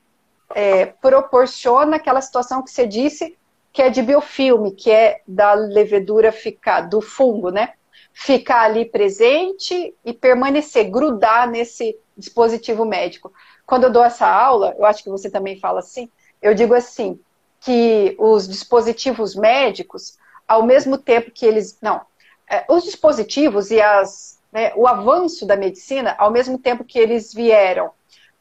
[0.55, 3.37] é, proporciona aquela situação que você disse
[3.73, 7.73] que é de biofilme, que é da levedura ficar, do fungo, né?
[8.13, 13.33] Ficar ali presente e permanecer, grudar nesse dispositivo médico.
[13.65, 16.07] Quando eu dou essa aula, eu acho que você também fala assim,
[16.39, 17.19] eu digo assim,
[17.63, 21.77] que os dispositivos médicos, ao mesmo tempo que eles.
[21.81, 22.01] Não,
[22.49, 27.33] é, os dispositivos e as, né, o avanço da medicina, ao mesmo tempo que eles
[27.33, 27.91] vieram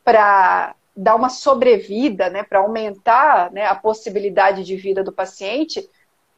[0.05, 5.89] para dar uma sobrevida, né, para aumentar né, a possibilidade de vida do paciente,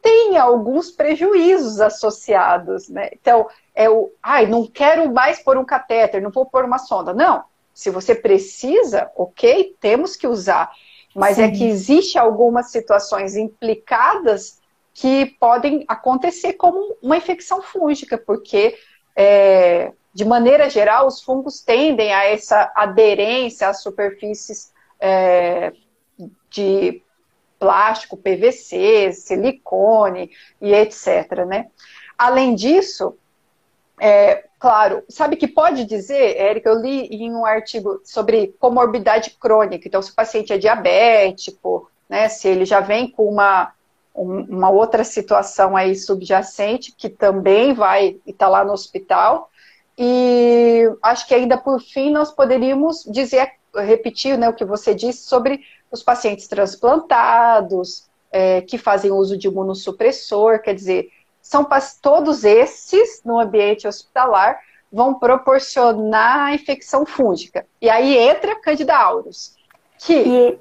[0.02, 2.88] tem alguns prejuízos associados.
[2.88, 3.08] Né?
[3.12, 7.14] Então, é o, ai, não quero mais pôr um catéter, não vou pôr uma sonda.
[7.14, 10.70] Não, se você precisa, ok, temos que usar.
[11.14, 11.42] Mas Sim.
[11.42, 14.60] é que existe algumas situações implicadas
[14.92, 18.76] que podem acontecer como uma infecção fúngica, porque
[19.16, 25.72] é, de maneira geral os fungos tendem a essa aderência às superfícies é,
[26.48, 27.02] de
[27.58, 31.44] plástico, PVC, silicone e etc.
[31.46, 31.66] Né?
[32.16, 33.16] Além disso,
[34.00, 39.86] é, claro, sabe que pode dizer, Érica, eu li em um artigo sobre comorbidade crônica,
[39.86, 43.72] então se o paciente é diabético, né, se ele já vem com uma,
[44.14, 49.50] uma outra situação aí subjacente, que também vai estar tá lá no hospital,
[49.96, 55.28] e acho que ainda por fim nós poderíamos dizer, repetir né, o que você disse
[55.28, 61.08] sobre os pacientes transplantados, é, que fazem uso de imunossupressor, quer dizer,
[61.44, 61.68] são
[62.00, 64.58] todos esses no ambiente hospitalar
[64.90, 67.66] vão proporcionar a infecção fúngica.
[67.82, 69.54] E aí entra Candida auris,
[69.98, 70.58] que e...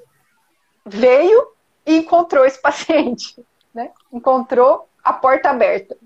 [0.84, 1.48] veio
[1.86, 3.34] e encontrou esse paciente,
[3.74, 3.92] né?
[4.12, 5.96] Encontrou a porta aberta.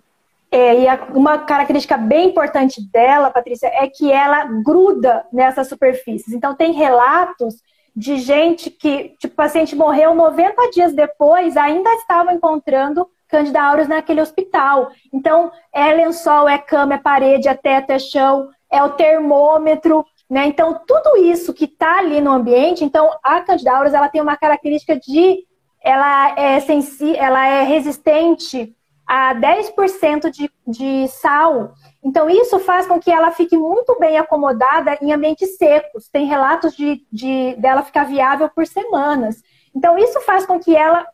[0.51, 6.33] É, e a, uma característica bem importante dela, Patrícia, é que ela gruda nessas superfícies.
[6.33, 7.57] Então, tem relatos
[7.95, 14.21] de gente que, tipo, o paciente morreu 90 dias depois, ainda estava encontrando Candida naquele
[14.21, 14.91] hospital.
[15.13, 20.47] Então, é lençol, é cama, é parede, é teto, é chão, é o termômetro, né?
[20.47, 24.99] Então, tudo isso que está ali no ambiente, então a Candida ela tem uma característica
[24.99, 25.47] de
[25.81, 28.75] ela é, sensi ela é resistente
[29.07, 31.73] a 10% de, de sal.
[32.05, 36.09] Então, isso faz com que ela fique muito bem acomodada em ambientes secos.
[36.13, 39.43] Tem relatos de, de dela ficar viável por semanas.
[39.75, 41.07] Então, isso faz com que ela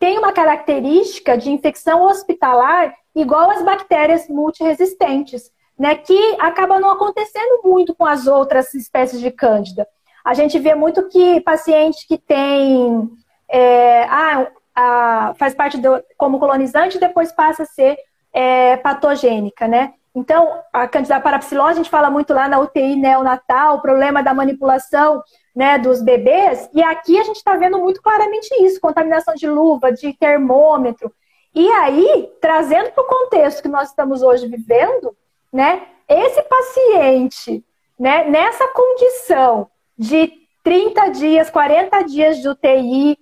[0.00, 7.60] tenha uma característica de infecção hospitalar igual às bactérias multiresistentes, né, que acaba não acontecendo
[7.62, 9.86] muito com as outras espécies de cândida.
[10.24, 13.10] A gente vê muito que paciente que tem
[13.48, 17.98] é, ah, faz parte do, como colonizante e depois passa a ser
[18.32, 19.94] é, patogênica, né?
[20.14, 24.34] Então, a candida parapsilose, a gente fala muito lá na UTI neonatal, o problema da
[24.34, 25.22] manipulação
[25.54, 29.92] né, dos bebês, e aqui a gente está vendo muito claramente isso, contaminação de luva,
[29.92, 31.12] de termômetro.
[31.54, 35.16] E aí, trazendo para o contexto que nós estamos hoje vivendo,
[35.52, 37.64] né, esse paciente,
[37.98, 43.18] né, nessa condição de 30 dias, 40 dias de UTI,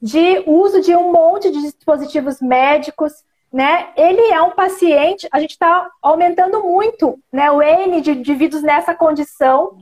[0.00, 3.12] de uso de um monte de dispositivos médicos,
[3.52, 3.88] né?
[3.96, 7.50] Ele é um paciente, a gente está aumentando muito, né?
[7.50, 9.78] O N de indivíduos nessa condição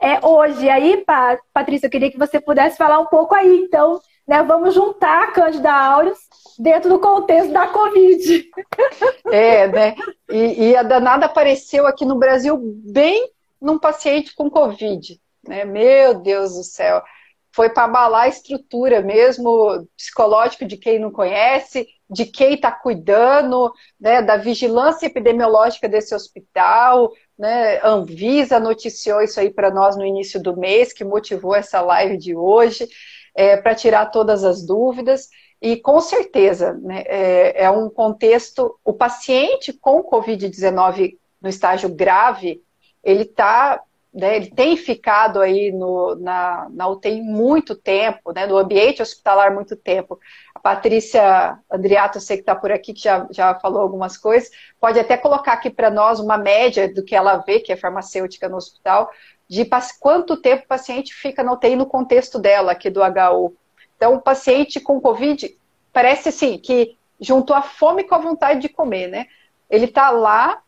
[0.00, 0.68] é hoje.
[0.68, 1.04] Aí,
[1.52, 3.62] Patrícia, eu queria que você pudesse falar um pouco aí.
[3.64, 4.42] Então, né?
[4.42, 6.18] Vamos juntar a Cândida aureus
[6.58, 8.50] dentro do contexto da Covid.
[9.30, 9.94] É, né?
[10.28, 15.64] E, e a danada apareceu aqui no Brasil bem num paciente com Covid, né?
[15.64, 17.02] Meu Deus do céu
[17.52, 23.72] foi para abalar a estrutura mesmo psicológica de quem não conhece, de quem está cuidando,
[24.00, 27.12] né, da vigilância epidemiológica desse hospital.
[27.38, 32.16] Né, Anvisa noticiou isso aí para nós no início do mês, que motivou essa live
[32.16, 32.88] de hoje,
[33.34, 35.28] é, para tirar todas as dúvidas.
[35.60, 38.78] E com certeza, né, é, é um contexto.
[38.84, 42.62] O paciente com Covid-19 no estágio grave,
[43.02, 43.80] ele está
[44.18, 49.54] né, ele tem ficado aí no, na, na UTI muito tempo, né, no ambiente hospitalar
[49.54, 50.18] muito tempo.
[50.52, 54.50] A Patrícia Andriato, eu sei que está por aqui, que já, já falou algumas coisas,
[54.80, 58.48] pode até colocar aqui para nós uma média do que ela vê, que é farmacêutica
[58.48, 59.08] no hospital,
[59.48, 59.64] de
[60.00, 63.54] quanto tempo o paciente fica na UTI no contexto dela, aqui do HU.
[63.96, 65.56] Então, o paciente com Covid,
[65.92, 69.26] parece assim, que juntou a fome com a vontade de comer, né?
[69.70, 70.60] Ele está lá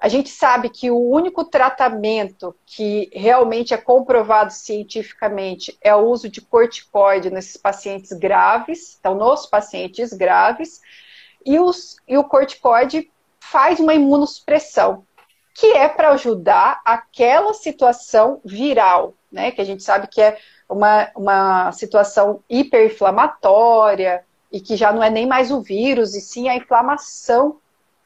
[0.00, 6.28] a gente sabe que o único tratamento que realmente é comprovado cientificamente é o uso
[6.28, 10.80] de corticoide nesses pacientes graves, então nos pacientes graves,
[11.44, 15.04] e, os, e o corticoide faz uma imunossupressão,
[15.52, 19.50] que é para ajudar aquela situação viral, né?
[19.50, 25.10] Que a gente sabe que é uma, uma situação hiperinflamatória e que já não é
[25.10, 27.58] nem mais o vírus, e sim a inflamação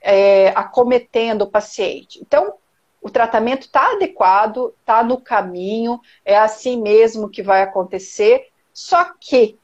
[0.02, 2.18] é, acometendo o paciente.
[2.20, 2.54] Então,
[3.00, 9.58] o tratamento está adequado, está no caminho, é assim mesmo que vai acontecer, só que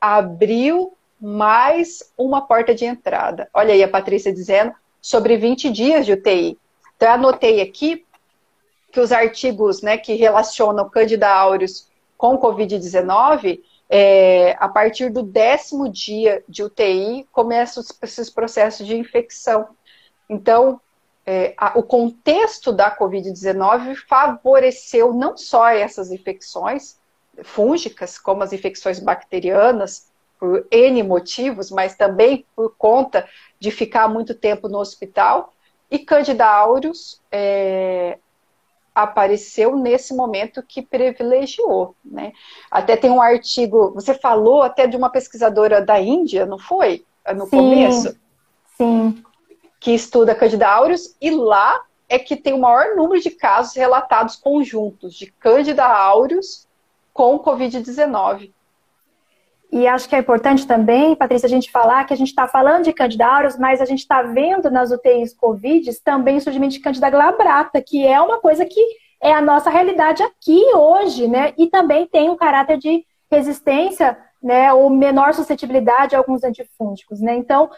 [0.00, 3.48] abriu mais uma porta de entrada.
[3.52, 6.58] Olha aí a Patrícia dizendo sobre 20 dias de UTI.
[6.96, 8.04] Então, eu anotei aqui
[8.92, 15.88] que os artigos né, que relacionam Candida aureus com Covid-19 é, a partir do décimo
[15.88, 19.68] dia de UTI, começam esses processos de infecção.
[20.28, 20.80] Então,
[21.24, 26.98] é, a, o contexto da Covid-19 favoreceu não só essas infecções
[27.42, 34.34] fúngicas, como as infecções bacterianas, por N motivos, mas também por conta de ficar muito
[34.34, 35.52] tempo no hospital.
[35.90, 38.18] E Candida aureus é,
[38.94, 41.94] apareceu nesse momento que privilegiou.
[42.04, 42.32] Né?
[42.70, 47.04] Até tem um artigo, você falou até de uma pesquisadora da Índia, não foi?
[47.34, 48.16] No sim, começo?
[48.76, 49.22] Sim.
[49.78, 54.36] Que estuda Candida aureus, e lá é que tem o maior número de casos relatados
[54.36, 56.66] conjuntos de Candida aureus
[57.12, 58.52] com Covid-19.
[59.72, 62.84] E acho que é importante também, Patrícia, a gente falar que a gente está falando
[62.84, 66.80] de Candida aureus, mas a gente está vendo nas UTIs Covid também o surgimento de
[66.80, 68.80] Candida glabrata, que é uma coisa que
[69.20, 71.52] é a nossa realidade aqui hoje, né?
[71.58, 74.72] E também tem um caráter de resistência, né?
[74.72, 77.34] Ou menor suscetibilidade a alguns antifúngicos, né?
[77.34, 77.68] Então,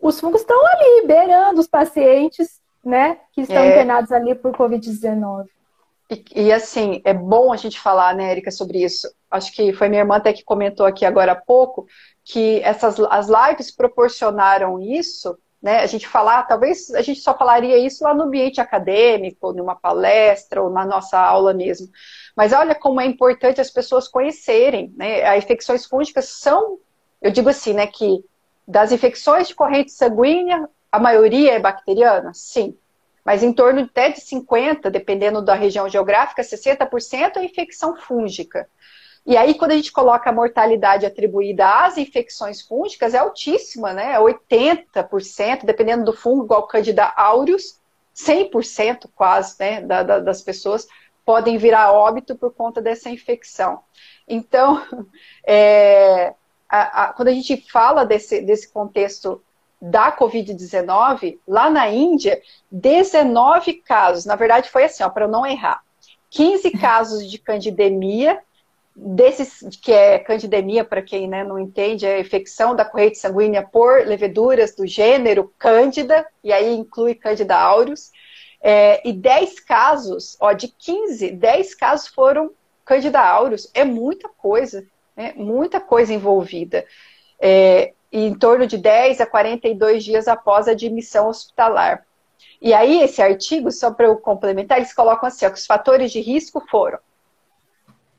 [0.00, 3.18] os fungos estão ali, beirando os pacientes, né?
[3.32, 3.70] Que estão é...
[3.70, 5.46] internados ali por Covid-19.
[6.10, 9.08] E, e, assim, é bom a gente falar, né, Erika, sobre isso.
[9.30, 11.86] Acho que foi minha irmã até que comentou aqui agora há pouco,
[12.22, 15.78] que essas, as lives proporcionaram isso, né?
[15.78, 20.62] A gente falar, talvez a gente só falaria isso lá no ambiente acadêmico, numa palestra
[20.62, 21.88] ou na nossa aula mesmo.
[22.36, 25.24] Mas olha como é importante as pessoas conhecerem, né?
[25.24, 26.78] As infecções fúngicas são,
[27.20, 28.22] eu digo assim, né, que
[28.66, 32.32] Das infecções de corrente sanguínea, a maioria é bacteriana?
[32.34, 32.76] Sim.
[33.24, 38.68] Mas em torno até de 50%, dependendo da região geográfica, 60% é infecção fúngica.
[39.26, 44.18] E aí, quando a gente coloca a mortalidade atribuída às infecções fúngicas, é altíssima, né?
[44.18, 47.80] 80%, é dependendo do fungo, igual Candida aureus,
[48.14, 50.86] 100% quase, né, da, da, das pessoas
[51.24, 53.80] podem virar óbito por conta dessa infecção.
[54.28, 54.82] Então,
[55.46, 56.34] é,
[56.74, 59.40] a, a, quando a gente fala desse, desse contexto
[59.80, 65.82] da Covid-19, lá na Índia, 19 casos, na verdade foi assim, para eu não errar,
[66.30, 68.40] 15 casos de candidemia
[68.96, 73.62] desses que é candidemia, para quem né, não entende, é a infecção da corrente sanguínea
[73.62, 78.10] por leveduras do gênero Cândida, e aí inclui Candida aureus,
[78.60, 82.52] é, e 10 casos, ó, de 15, 10 casos foram
[82.84, 86.84] Candida aureus, é muita coisa, né, muita coisa envolvida.
[87.40, 92.06] É, em torno de 10 a 42 dias após a admissão hospitalar.
[92.62, 96.12] E aí, esse artigo, só para eu complementar, eles colocam assim, ó, que os fatores
[96.12, 96.98] de risco foram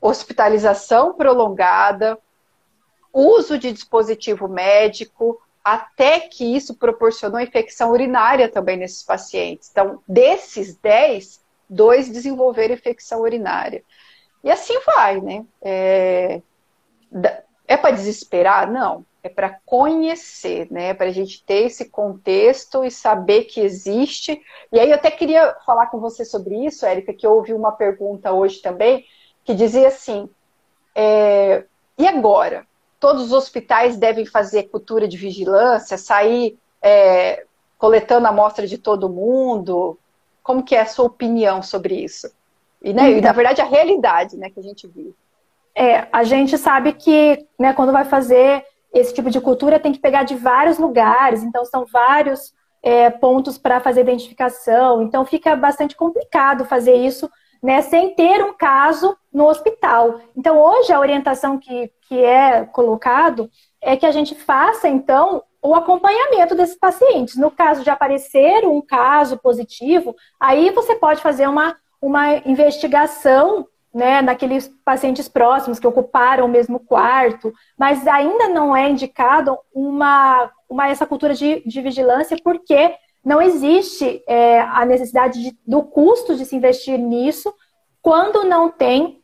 [0.00, 2.18] hospitalização prolongada,
[3.12, 9.68] uso de dispositivo médico, até que isso proporcionou infecção urinária também nesses pacientes.
[9.70, 13.82] Então, desses 10, dois desenvolveram infecção urinária.
[14.44, 15.44] E assim vai, né?
[15.60, 16.40] É,
[17.66, 18.70] é para desesperar?
[18.70, 19.04] Não.
[19.22, 20.94] É para conhecer, né?
[20.94, 24.40] Para a gente ter esse contexto e saber que existe.
[24.72, 27.72] E aí eu até queria falar com você sobre isso, Érica, que eu ouvi uma
[27.72, 29.04] pergunta hoje também
[29.46, 30.28] que dizia assim:
[30.94, 31.64] é,
[31.96, 32.66] e agora?
[32.98, 37.44] Todos os hospitais devem fazer cultura de vigilância, sair é,
[37.78, 39.98] coletando amostra de todo mundo?
[40.42, 42.30] Como que é a sua opinião sobre isso?
[42.82, 45.14] E, né, então, e na verdade, a realidade né, que a gente vive.
[45.76, 49.98] É, a gente sabe que né, quando vai fazer esse tipo de cultura tem que
[49.98, 55.94] pegar de vários lugares, então são vários é, pontos para fazer identificação, então fica bastante
[55.94, 57.30] complicado fazer isso
[57.62, 60.20] né, sem ter um caso no hospital.
[60.36, 63.50] Então, hoje, a orientação que, que é colocado
[63.82, 67.36] é que a gente faça, então, o acompanhamento desses pacientes.
[67.36, 74.20] No caso de aparecer um caso positivo, aí você pode fazer uma, uma investigação né,
[74.20, 80.90] naqueles pacientes próximos que ocuparam o mesmo quarto, mas ainda não é indicado uma, uma
[80.90, 86.44] essa cultura de, de vigilância, porque não existe é, a necessidade de, do custo de
[86.44, 87.54] se investir nisso
[88.02, 89.22] quando não tem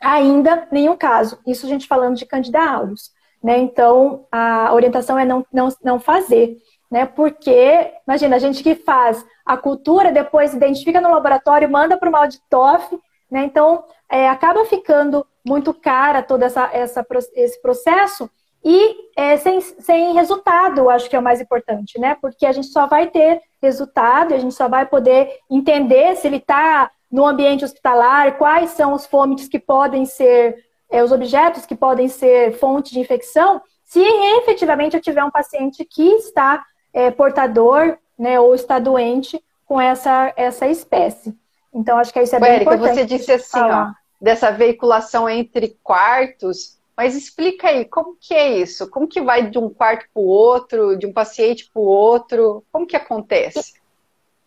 [0.00, 1.38] ainda nenhum caso.
[1.46, 3.10] Isso a gente falando de candidatos.
[3.44, 3.58] Né?
[3.58, 6.56] Então, a orientação é não, não, não fazer.
[6.90, 7.04] Né?
[7.04, 12.12] Porque, imagina, a gente que faz a cultura, depois identifica no laboratório, manda para o
[12.12, 12.98] Malditoff,
[13.30, 13.44] né?
[13.44, 18.28] Então, é, acaba ficando muito cara todo essa, essa, esse processo
[18.62, 22.16] e é, sem, sem resultado, acho que é o mais importante, né?
[22.20, 26.36] Porque a gente só vai ter resultado, a gente só vai poder entender se ele
[26.36, 30.56] está no ambiente hospitalar, quais são os fômites que podem ser,
[30.90, 34.00] é, os objetos que podem ser fonte de infecção, se
[34.38, 36.62] efetivamente eu tiver um paciente que está
[36.92, 41.36] é, portador, né, ou está doente com essa, essa espécie.
[41.72, 42.98] Então, acho que isso é bem Érica, importante.
[42.98, 48.90] Você disse assim, ó, dessa veiculação entre quartos, mas explica aí, como que é isso?
[48.90, 52.64] Como que vai de um quarto para o outro, de um paciente para o outro?
[52.70, 53.80] Como que acontece?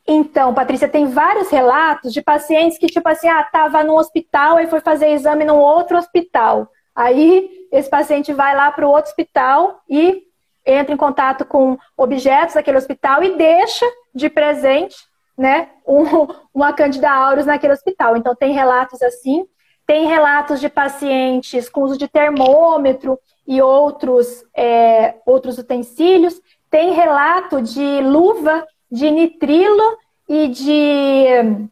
[0.06, 4.68] Então, Patrícia, tem vários relatos de pacientes que, tipo assim, ah, estava no hospital e
[4.68, 6.70] foi fazer exame num outro hospital.
[6.94, 10.24] Aí, esse paciente vai lá para o outro hospital e
[10.66, 14.96] entra em contato com objetos daquele hospital e deixa de presente,
[15.38, 16.04] né, um,
[16.54, 18.15] uma Candida aureus naquele hospital.
[18.17, 19.46] Então, tem relatos assim.
[19.86, 26.41] Tem relatos de pacientes com uso de termômetro e outros, é, outros utensílios.
[26.69, 29.98] Tem relato de luva de nitrilo
[30.30, 31.69] e de.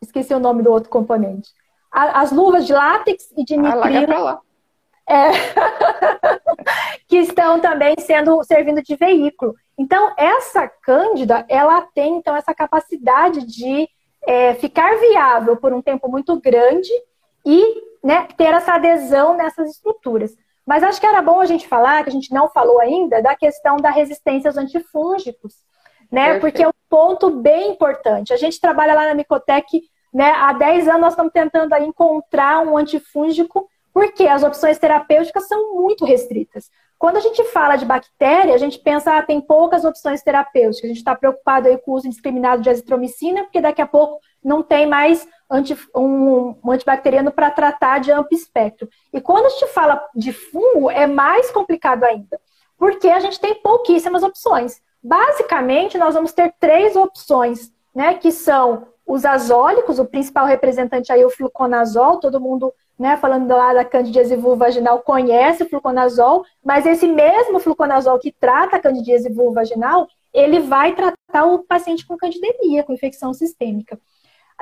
[0.00, 1.50] Esqueci o nome do outro componente.
[1.90, 4.12] As luvas de látex e de nitrilo.
[4.14, 4.40] Ah, lá,
[5.08, 5.30] é,
[7.06, 9.54] que estão também sendo servindo de veículo.
[9.76, 13.88] Então, essa cândida, ela tem então essa capacidade de
[14.26, 16.90] é, ficar viável por um tempo muito grande
[17.44, 20.34] e né, ter essa adesão nessas estruturas.
[20.66, 23.34] Mas acho que era bom a gente falar, que a gente não falou ainda, da
[23.36, 25.54] questão da resistência aos antifúngicos,
[26.10, 26.32] né?
[26.32, 26.40] Perfeito.
[26.40, 28.32] Porque é um ponto bem importante.
[28.32, 29.82] A gente trabalha lá na Micotec,
[30.12, 30.30] né?
[30.30, 36.04] Há 10 anos nós estamos tentando encontrar um antifúngico, porque as opções terapêuticas são muito
[36.04, 36.68] restritas.
[36.98, 40.84] Quando a gente fala de bactéria, a gente pensa, ah, tem poucas opções terapêuticas.
[40.84, 44.20] A gente está preocupado aí com o uso indiscriminado de azitromicina, porque daqui a pouco
[44.42, 48.88] não tem mais anti, um, um antibacteriano para tratar de amplo espectro.
[49.12, 52.40] E quando a gente fala de fungo, é mais complicado ainda.
[52.76, 54.80] porque a gente tem pouquíssimas opções.
[55.02, 61.20] Basicamente, nós vamos ter três opções, né, que são os azólicos, o principal representante aí
[61.20, 66.86] é o fluconazol, todo mundo, né, falando lá da candidíase vulvaginal conhece o fluconazol, mas
[66.86, 72.82] esse mesmo fluconazol que trata a candidíase vulvaginal, ele vai tratar o paciente com candidemia,
[72.84, 73.98] com infecção sistêmica.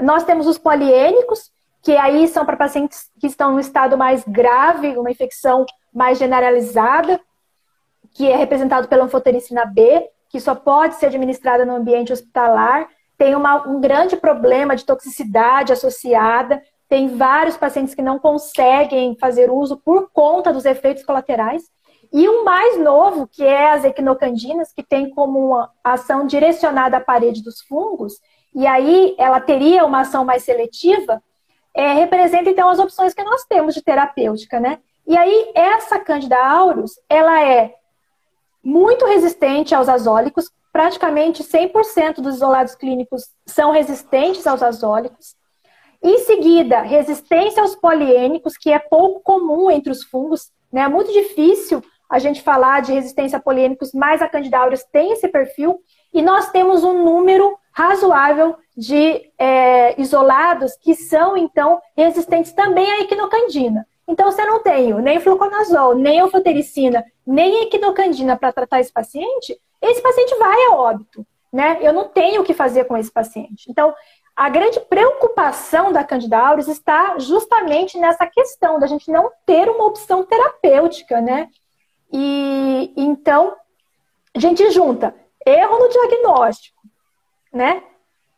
[0.00, 1.50] Nós temos os poliênicos,
[1.82, 7.20] que aí são para pacientes que estão no estado mais grave, uma infecção mais generalizada,
[8.14, 12.88] que é representado pela anfotericina B, que só pode ser administrada no ambiente hospitalar.
[13.18, 16.62] Tem uma, um grande problema de toxicidade associada.
[16.92, 21.62] Tem vários pacientes que não conseguem fazer uso por conta dos efeitos colaterais.
[22.12, 27.42] E um mais novo, que é as equinocandinas, que tem como ação direcionada à parede
[27.42, 28.20] dos fungos,
[28.54, 31.22] e aí ela teria uma ação mais seletiva,
[31.72, 34.78] é, representa então as opções que nós temos de terapêutica, né?
[35.06, 37.74] E aí essa Candida aureus, ela é
[38.62, 45.40] muito resistente aos azólicos, praticamente 100% dos isolados clínicos são resistentes aos azólicos.
[46.02, 50.82] Em seguida, resistência aos poliênicos, que é pouco comum entre os fungos, né?
[50.82, 55.12] É muito difícil a gente falar de resistência a poliênicos, mas a Candida aureus tem
[55.12, 55.80] esse perfil.
[56.12, 63.00] E nós temos um número razoável de é, isolados que são, então, resistentes também à
[63.00, 63.86] equinocandina.
[64.06, 69.58] Então, se eu não tenho nem fluconazol, nem alfatericina, nem equinocandina para tratar esse paciente,
[69.80, 71.78] esse paciente vai a óbito, né?
[71.80, 73.70] Eu não tenho o que fazer com esse paciente.
[73.70, 73.94] Então,
[74.34, 79.84] a grande preocupação da Candida auris está justamente nessa questão da gente não ter uma
[79.84, 81.48] opção terapêutica, né?
[82.10, 83.54] E então,
[84.34, 85.14] a gente junta
[85.44, 86.82] erro no diagnóstico,
[87.52, 87.82] né?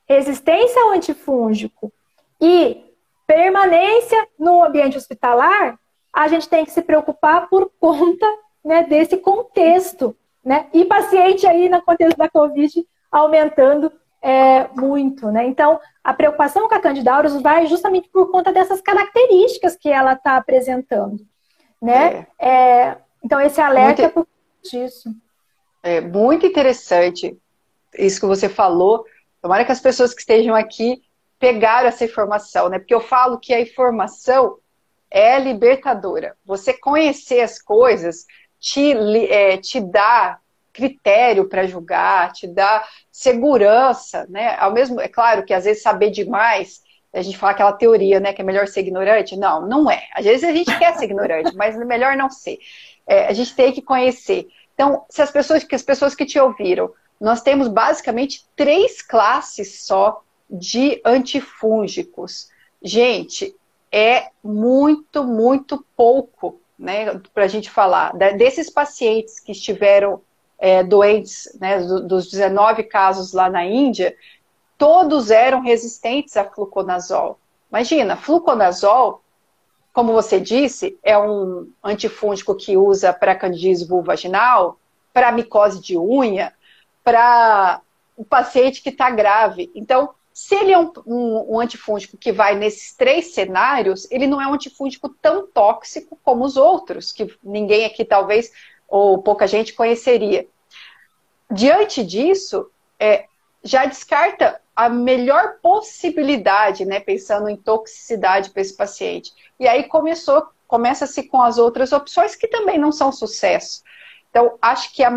[0.08, 1.92] Resistência ao antifúngico
[2.40, 2.84] e
[3.26, 5.78] permanência no ambiente hospitalar,
[6.12, 8.26] a gente tem que se preocupar por conta
[8.64, 10.68] né, desse contexto, né?
[10.72, 13.92] E paciente aí no contexto da Covid aumentando
[14.24, 15.46] é, muito, né?
[15.46, 20.14] Então, a preocupação com a Candida auris vai justamente por conta dessas características que ela
[20.14, 21.20] está apresentando,
[21.80, 22.26] né?
[22.38, 22.48] É.
[22.48, 24.26] É, então, esse alerta muito, é por
[24.62, 25.10] disso.
[25.82, 27.38] É muito interessante
[27.98, 29.04] isso que você falou.
[29.42, 31.02] Tomara que as pessoas que estejam aqui
[31.38, 32.78] pegaram essa informação, né?
[32.78, 34.56] Porque eu falo que a informação
[35.10, 36.34] é libertadora.
[36.46, 38.24] Você conhecer as coisas
[38.58, 38.92] te,
[39.28, 40.38] é, te dá
[40.74, 44.54] critério para julgar, te dá segurança, né?
[44.58, 46.82] Ao mesmo, é claro que às vezes saber demais,
[47.14, 49.36] a gente fala aquela teoria, né, que é melhor ser ignorante.
[49.36, 50.02] Não, não é.
[50.12, 52.58] Às vezes a gente quer ser ignorante, mas é melhor não ser.
[53.06, 54.48] É, a gente tem que conhecer.
[54.74, 59.84] Então, se as pessoas, que as pessoas que te ouviram nós temos basicamente três classes
[59.84, 62.48] só de antifúngicos.
[62.82, 63.54] Gente,
[63.90, 68.12] é muito, muito pouco, né, para a gente falar.
[68.36, 70.20] Desses pacientes que estiveram
[70.64, 74.16] é, doentes, né, dos 19 casos lá na Índia,
[74.78, 77.38] todos eram resistentes a fluconazol.
[77.68, 79.22] Imagina, fluconazol,
[79.92, 84.78] como você disse, é um antifúngico que usa para candidíase vulvaginal,
[85.12, 86.50] para micose de unha,
[87.04, 87.82] para
[88.16, 89.70] o paciente que está grave.
[89.74, 94.40] Então, se ele é um, um, um, antifúngico que vai nesses três cenários, ele não
[94.40, 98.50] é um antifúngico tão tóxico como os outros, que ninguém aqui talvez,
[98.88, 100.48] ou pouca gente conheceria.
[101.50, 103.26] Diante disso, é,
[103.62, 109.32] já descarta a melhor possibilidade, né, pensando em toxicidade para esse paciente.
[109.58, 113.82] E aí começou, começa-se com as outras opções que também não são sucesso.
[114.30, 115.12] Então, acho que a,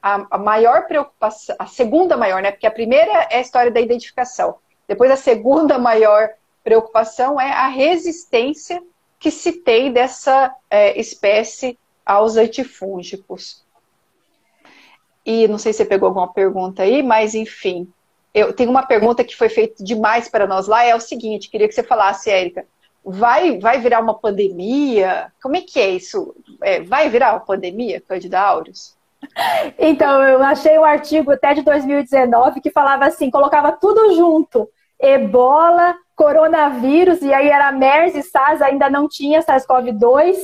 [0.00, 2.52] a, a, maior preocupação, a segunda maior, né?
[2.52, 4.58] Porque a primeira é a história da identificação.
[4.86, 6.30] Depois, a segunda maior
[6.62, 8.80] preocupação é a resistência
[9.18, 11.76] que se tem dessa é, espécie
[12.06, 13.64] aos antifúngicos.
[15.24, 17.88] E não sei se você pegou alguma pergunta aí, mas enfim.
[18.32, 21.66] Eu tenho uma pergunta que foi feita demais para nós lá, é o seguinte, queria
[21.66, 22.64] que você falasse, Érica
[23.04, 25.32] vai, vai virar uma pandemia?
[25.42, 26.34] Como é que é isso?
[26.62, 28.98] É, vai virar uma pandemia, Candida aureus?
[29.78, 34.68] Então, eu achei um artigo até de 2019 que falava assim, colocava tudo junto.
[34.98, 40.36] Ebola, coronavírus, e aí era MERS e SARS, ainda não tinha SARS-CoV-2,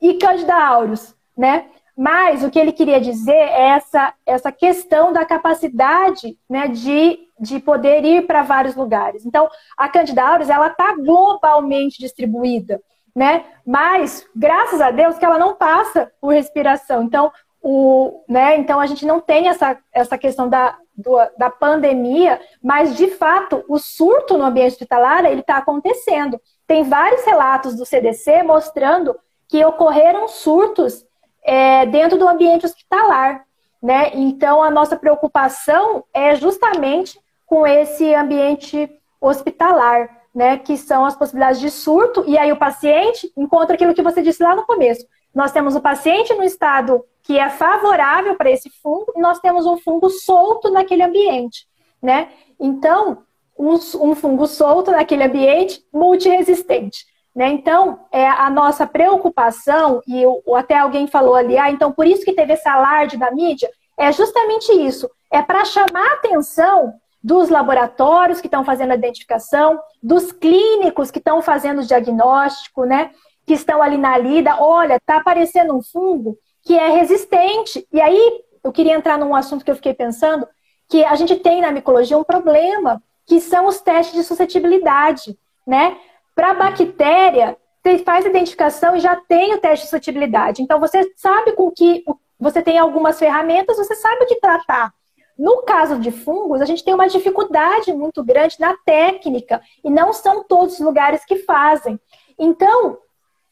[0.00, 1.66] e Candida aureus, né?
[1.96, 7.60] Mas o que ele queria dizer é essa, essa questão da capacidade né, de, de
[7.60, 9.24] poder ir para vários lugares.
[9.24, 12.82] Então, a Candida auris, ela está globalmente distribuída,
[13.14, 13.44] né?
[13.64, 17.04] Mas, graças a Deus, que ela não passa por respiração.
[17.04, 17.30] Então,
[17.62, 22.96] o, né, então a gente não tem essa, essa questão da, do, da pandemia, mas,
[22.96, 26.40] de fato, o surto no ambiente hospitalar, ele está acontecendo.
[26.66, 29.16] Tem vários relatos do CDC mostrando
[29.48, 31.06] que ocorreram surtos
[31.44, 33.44] é, dentro do ambiente hospitalar.
[33.82, 34.12] Né?
[34.14, 38.90] Então, a nossa preocupação é justamente com esse ambiente
[39.20, 40.56] hospitalar, né?
[40.56, 44.42] que são as possibilidades de surto, e aí o paciente encontra aquilo que você disse
[44.42, 45.06] lá no começo.
[45.34, 49.66] Nós temos o paciente no estado que é favorável para esse fungo, e nós temos
[49.66, 51.66] um fungo solto naquele ambiente.
[52.02, 52.28] Né?
[52.58, 53.22] Então,
[53.58, 57.06] um, um fungo solto naquele ambiente multiresistente.
[57.34, 57.48] Né?
[57.48, 62.24] Então, é a nossa preocupação, e eu, até alguém falou ali, ah, então por isso
[62.24, 63.68] que teve esse alarde da mídia,
[63.98, 65.10] é justamente isso.
[65.32, 71.18] É para chamar a atenção dos laboratórios que estão fazendo a identificação, dos clínicos que
[71.18, 73.10] estão fazendo o diagnóstico, né?
[73.46, 77.86] Que estão ali na lida, olha, está aparecendo um fungo que é resistente.
[77.90, 80.46] E aí, eu queria entrar num assunto que eu fiquei pensando,
[80.88, 85.96] que a gente tem na micologia um problema, que são os testes de suscetibilidade, né?
[86.34, 90.62] Para bactéria, você faz a identificação e já tem o teste de suscetibilidade.
[90.62, 92.04] Então, você sabe com que
[92.38, 94.92] você tem algumas ferramentas, você sabe o que tratar.
[95.38, 100.12] No caso de fungos, a gente tem uma dificuldade muito grande na técnica e não
[100.12, 102.00] são todos os lugares que fazem.
[102.38, 102.98] Então,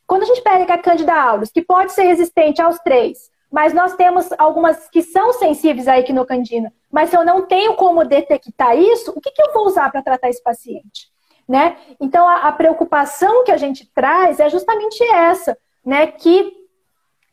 [0.07, 3.95] quando a gente pega a Candida auris, que pode ser resistente aos três, mas nós
[3.95, 9.13] temos algumas que são sensíveis à equinocandina, mas se eu não tenho como detectar isso,
[9.15, 11.11] o que, que eu vou usar para tratar esse paciente?
[11.53, 11.77] Né?
[12.01, 16.07] Então, a, a, preocupação que a gente traz é justamente essa, né?
[16.07, 16.51] Que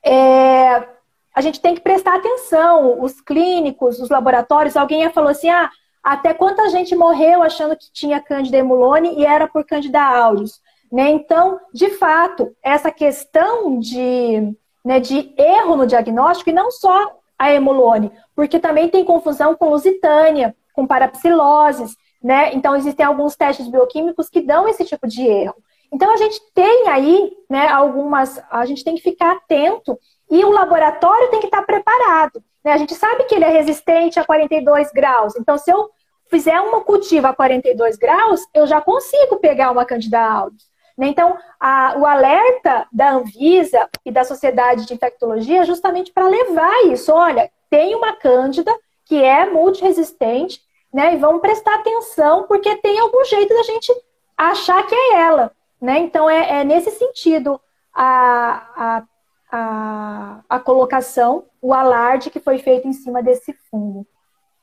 [0.03, 0.89] é,
[1.33, 5.69] a gente tem que prestar atenção, os clínicos, os laboratórios, alguém falou assim, ah,
[6.03, 10.59] até quanta gente morreu achando que tinha Candida emulone e era por Candida aureus.
[10.91, 11.11] Né?
[11.11, 14.53] Então, de fato, essa questão de,
[14.83, 19.69] né, de erro no diagnóstico, e não só a emulone, porque também tem confusão com
[19.69, 22.53] lusitânia, com parapsiloses, né?
[22.53, 25.55] Então, existem alguns testes bioquímicos que dão esse tipo de erro.
[25.91, 28.41] Então, a gente tem aí, né, algumas.
[28.51, 29.97] A gente tem que ficar atento
[30.29, 32.43] e o laboratório tem que estar preparado.
[32.63, 32.73] Né?
[32.73, 35.35] A gente sabe que ele é resistente a 42 graus.
[35.35, 35.89] Então, se eu
[36.29, 40.69] fizer uma cultiva a 42 graus, eu já consigo pegar uma Candida auris.
[40.95, 41.07] Né?
[41.07, 46.85] Então, a, o alerta da Anvisa e da Sociedade de Infectologia é justamente para levar
[46.85, 47.11] isso.
[47.11, 48.71] Olha, tem uma Cândida
[49.05, 50.61] que é multiresistente,
[50.93, 51.13] né?
[51.13, 53.93] E vamos prestar atenção, porque tem algum jeito da gente
[54.37, 55.51] achar que é ela.
[55.81, 55.99] Né?
[55.99, 57.59] Então, é, é nesse sentido
[57.93, 59.03] a, a,
[59.51, 64.05] a, a colocação, o alarde que foi feito em cima desse fungo.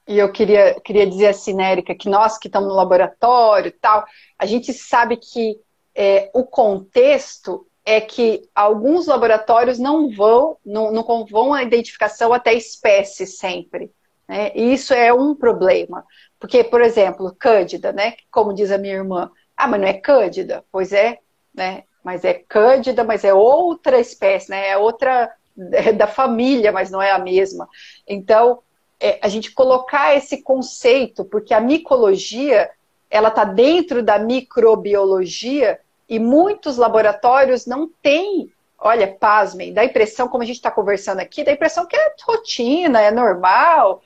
[0.07, 4.05] E eu queria, queria dizer assim, né, Erika, que nós que estamos no laboratório tal,
[4.39, 5.59] a gente sabe que
[5.95, 12.53] é, o contexto é que alguns laboratórios não vão, não, não vão a identificação até
[12.53, 13.91] espécie sempre.
[14.29, 14.53] Né?
[14.55, 16.05] E isso é um problema.
[16.39, 18.15] Porque, por exemplo, Cândida, né?
[18.31, 20.65] Como diz a minha irmã, ah, mas não é Cândida?
[20.71, 21.19] Pois é,
[21.55, 21.85] né?
[22.05, 24.69] Mas é Cândida, mas é outra espécie, né?
[24.69, 25.33] É outra
[25.73, 27.69] é da família, mas não é a mesma.
[28.07, 28.61] Então,
[29.01, 32.71] é, a gente colocar esse conceito, porque a micologia,
[33.11, 40.29] ela está dentro da microbiologia e muitos laboratórios não têm, olha, pasmem, dá a impressão,
[40.29, 44.03] como a gente está conversando aqui, dá a impressão que é rotina, é normal.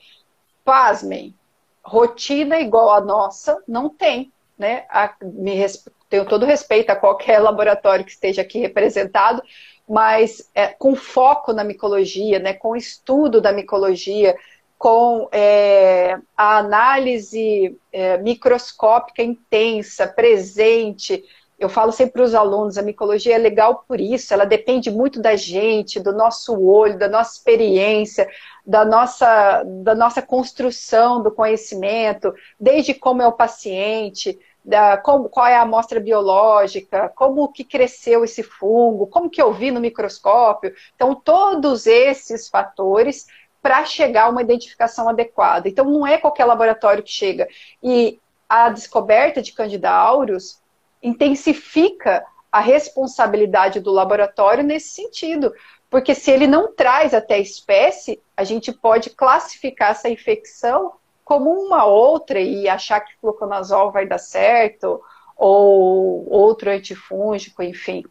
[0.63, 1.35] Pasmem,
[1.83, 4.85] rotina igual a nossa não tem, né?
[4.89, 5.65] A, me,
[6.09, 9.41] tenho todo respeito a qualquer laboratório que esteja aqui representado,
[9.87, 12.53] mas é, com foco na micologia, né?
[12.53, 14.35] Com estudo da micologia,
[14.77, 21.23] com é, a análise é, microscópica intensa, presente,
[21.63, 25.21] eu falo sempre para os alunos, a micologia é legal por isso, ela depende muito
[25.21, 28.27] da gente, do nosso olho, da nossa experiência,
[28.65, 35.47] da nossa, da nossa construção do conhecimento, desde como é o paciente, da, como, qual
[35.47, 40.73] é a amostra biológica, como que cresceu esse fungo, como que eu vi no microscópio.
[40.95, 43.25] Então, todos esses fatores
[43.61, 45.67] para chegar a uma identificação adequada.
[45.67, 47.47] Então, não é qualquer laboratório que chega.
[47.81, 50.60] E a descoberta de Candida aureus
[51.01, 55.53] intensifica a responsabilidade do laboratório nesse sentido.
[55.89, 60.93] Porque se ele não traz até espécie, a gente pode classificar essa infecção
[61.23, 65.01] como uma outra e achar que fluconazol vai dar certo,
[65.35, 68.03] ou outro antifúngico, enfim.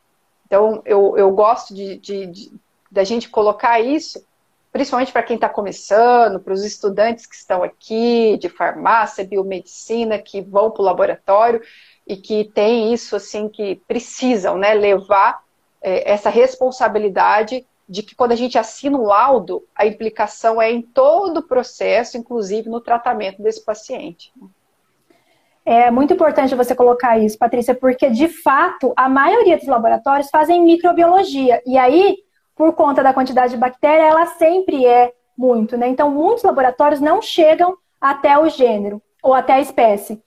[0.46, 2.52] Então, eu, eu gosto de, de, de
[2.90, 4.26] da gente colocar isso,
[4.72, 10.40] principalmente para quem está começando, para os estudantes que estão aqui, de farmácia, biomedicina, que
[10.40, 11.62] vão para o laboratório,
[12.10, 15.44] e que tem isso assim que precisam, né, levar
[15.80, 20.82] é, essa responsabilidade de que quando a gente assina o laudo, a implicação é em
[20.82, 24.32] todo o processo, inclusive no tratamento desse paciente.
[25.64, 30.64] É muito importante você colocar isso, Patrícia, porque de fato a maioria dos laboratórios fazem
[30.64, 31.62] microbiologia.
[31.64, 32.18] E aí,
[32.56, 35.86] por conta da quantidade de bactéria, ela sempre é muito, né?
[35.86, 40.20] Então, muitos laboratórios não chegam até o gênero ou até a espécie.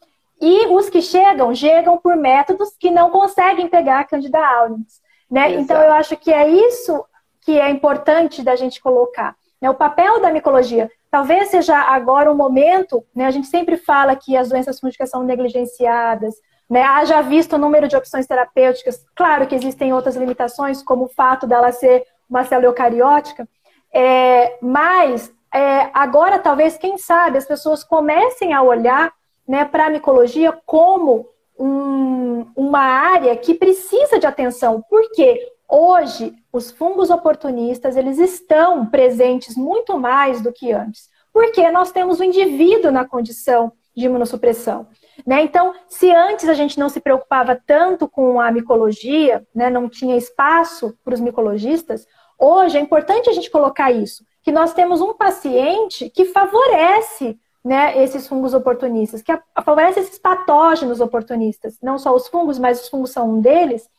[0.46, 5.54] E os que chegam, chegam por métodos que não conseguem pegar a Candida auris, né?
[5.54, 7.02] Então, eu acho que é isso
[7.40, 9.38] que é importante da gente colocar.
[9.62, 9.70] Né?
[9.70, 10.92] O papel da micologia.
[11.10, 13.26] Talvez seja agora o momento, né?
[13.26, 16.36] A gente sempre fala que as doenças fúngicas são negligenciadas,
[16.70, 16.84] né?
[16.84, 19.02] Haja visto o número de opções terapêuticas.
[19.16, 23.48] Claro que existem outras limitações, como o fato dela ser uma célula eucariótica,
[23.94, 29.14] é, mas é, agora talvez, quem sabe, as pessoas comecem a olhar
[29.48, 31.28] né, para a micologia como
[31.58, 34.84] um, uma área que precisa de atenção.
[34.90, 41.10] Porque hoje os fungos oportunistas eles estão presentes muito mais do que antes.
[41.32, 44.88] Porque nós temos o indivíduo na condição de imunossupressão.
[45.26, 45.44] Né?
[45.44, 50.18] Então, se antes a gente não se preocupava tanto com a micologia, né, não tinha
[50.18, 52.08] espaço para os micologistas,
[52.40, 58.02] hoje é importante a gente colocar isso, que nós temos um paciente que favorece né,
[58.04, 59.32] esses fungos oportunistas, que
[59.64, 63.90] favorece esses patógenos oportunistas, não só os fungos, mas os fungos são um deles,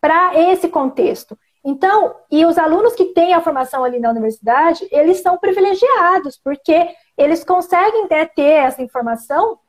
[0.00, 1.38] para esse contexto.
[1.64, 6.88] Então, e os alunos que têm a formação ali na universidade, eles são privilegiados, porque
[7.16, 9.60] eles conseguem né, ter essa informação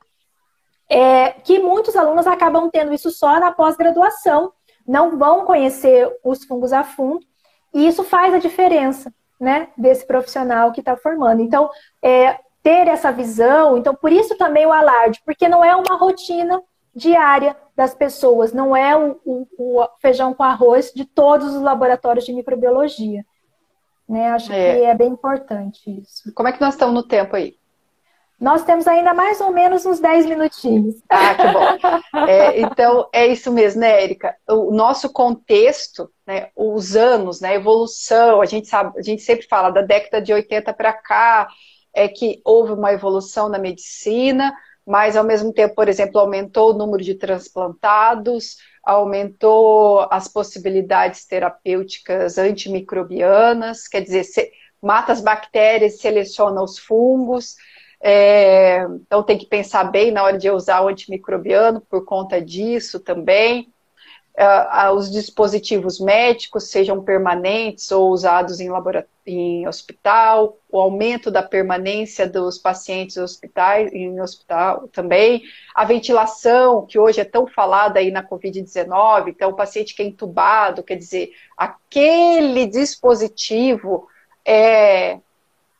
[0.88, 4.52] é, que muitos alunos acabam tendo isso só na pós-graduação,
[4.86, 7.24] não vão conhecer os fungos a fundo,
[7.72, 11.42] e isso faz a diferença, né, desse profissional que está formando.
[11.42, 11.70] Então,
[12.02, 16.62] é, ter essa visão, então por isso também o alarde, porque não é uma rotina
[16.96, 22.24] diária das pessoas, não é o, o, o feijão com arroz de todos os laboratórios
[22.24, 23.22] de microbiologia.
[24.08, 24.30] Né?
[24.30, 24.76] Acho é.
[24.76, 26.32] que é bem importante isso.
[26.32, 27.54] Como é que nós estamos no tempo aí?
[28.40, 30.96] Nós temos ainda mais ou menos uns 10 minutinhos.
[31.08, 32.24] Ah, que bom.
[32.28, 34.34] É, então, é isso mesmo, né, Érica?
[34.48, 39.46] O nosso contexto, né, os anos, né, a evolução, a gente sabe, a gente sempre
[39.46, 41.48] fala da década de 80 para cá,
[41.94, 44.54] é que houve uma evolução na medicina,
[44.86, 52.36] mas ao mesmo tempo, por exemplo, aumentou o número de transplantados, aumentou as possibilidades terapêuticas
[52.36, 54.24] antimicrobianas, quer dizer,
[54.82, 57.56] mata as bactérias, seleciona os fungos.
[58.02, 63.00] É, então tem que pensar bem na hora de usar o antimicrobiano por conta disso
[63.00, 63.72] também.
[64.36, 68.68] Uh, os dispositivos médicos, sejam permanentes ou usados em,
[69.24, 76.98] em hospital, o aumento da permanência dos pacientes hospitais, em hospital também, a ventilação, que
[76.98, 81.30] hoje é tão falada aí na Covid-19, então o paciente que é entubado, quer dizer,
[81.56, 84.08] aquele dispositivo
[84.44, 85.20] é,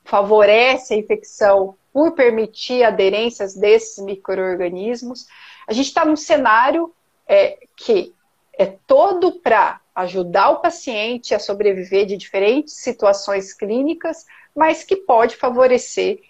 [0.04, 5.26] favorece a infecção por permitir aderências desses micro-organismos.
[5.66, 6.94] A gente está num cenário
[7.26, 8.14] é, que
[8.58, 15.36] é todo para ajudar o paciente a sobreviver de diferentes situações clínicas, mas que pode
[15.36, 16.20] favorecer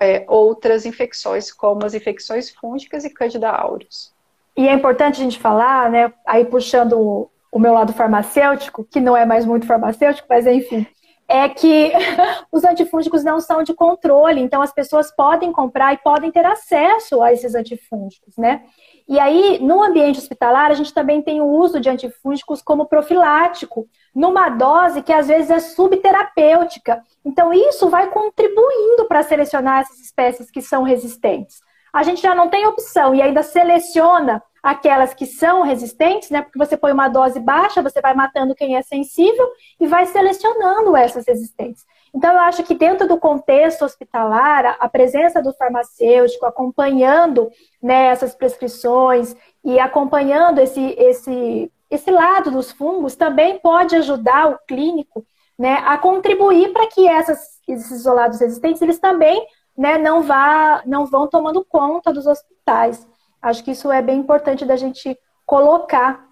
[0.00, 4.12] é, outras infecções, como as infecções fúngicas e Candida auris.
[4.56, 9.16] E é importante a gente falar, né, aí puxando o meu lado farmacêutico, que não
[9.16, 10.86] é mais muito farmacêutico, mas enfim,
[11.28, 11.92] é que
[12.50, 17.22] os antifúngicos não são de controle, então as pessoas podem comprar e podem ter acesso
[17.22, 18.62] a esses antifúngicos, né?
[19.10, 23.88] E aí, no ambiente hospitalar, a gente também tem o uso de antifúngicos como profilático,
[24.14, 27.02] numa dose que às vezes é subterapêutica.
[27.24, 31.60] Então, isso vai contribuindo para selecionar essas espécies que são resistentes.
[31.92, 36.42] A gente já não tem opção e ainda seleciona aquelas que são resistentes, né?
[36.42, 39.48] Porque você põe uma dose baixa, você vai matando quem é sensível
[39.80, 41.84] e vai selecionando essas resistentes.
[42.14, 47.50] Então, eu acho que dentro do contexto hospitalar, a presença do farmacêutico acompanhando
[47.82, 54.58] né, essas prescrições e acompanhando esse, esse, esse lado dos fungos também pode ajudar o
[54.66, 55.24] clínico
[55.58, 59.46] né, a contribuir para que essas, esses isolados resistentes eles também
[59.76, 63.06] né, não, vá, não vão tomando conta dos hospitais.
[63.40, 66.26] Acho que isso é bem importante da gente colocar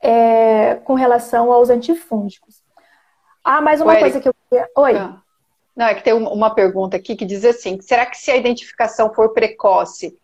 [0.00, 2.61] é, com relação aos antifúngicos.
[3.44, 4.68] Ah, mais uma coisa que eu queria.
[4.76, 4.96] Oi.
[4.96, 5.20] Ah.
[5.74, 9.12] Não, é que tem uma pergunta aqui que diz assim: será que se a identificação
[9.12, 10.16] for precoce,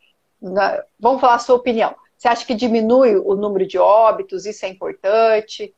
[1.00, 1.94] vamos falar a sua opinião?
[2.16, 4.44] Você acha que diminui o número de óbitos?
[4.44, 5.74] Isso é importante?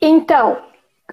[0.00, 0.62] Então,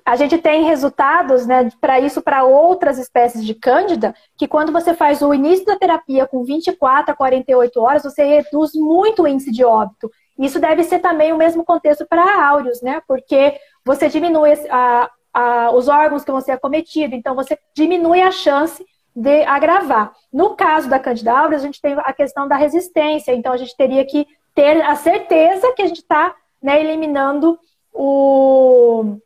[0.05, 4.93] a gente tem resultados né, para isso para outras espécies de cândida, que quando você
[4.93, 9.51] faz o início da terapia com 24 a 48 horas, você reduz muito o índice
[9.51, 10.11] de óbito.
[10.37, 13.01] Isso deve ser também o mesmo contexto para áureos, né?
[13.07, 18.31] Porque você diminui a, a, os órgãos que vão ser acometidos, então você diminui a
[18.31, 20.13] chance de agravar.
[20.31, 23.75] No caso da Candida auris, a gente tem a questão da resistência, então a gente
[23.75, 27.59] teria que ter a certeza que a gente está né, eliminando
[27.93, 29.17] o,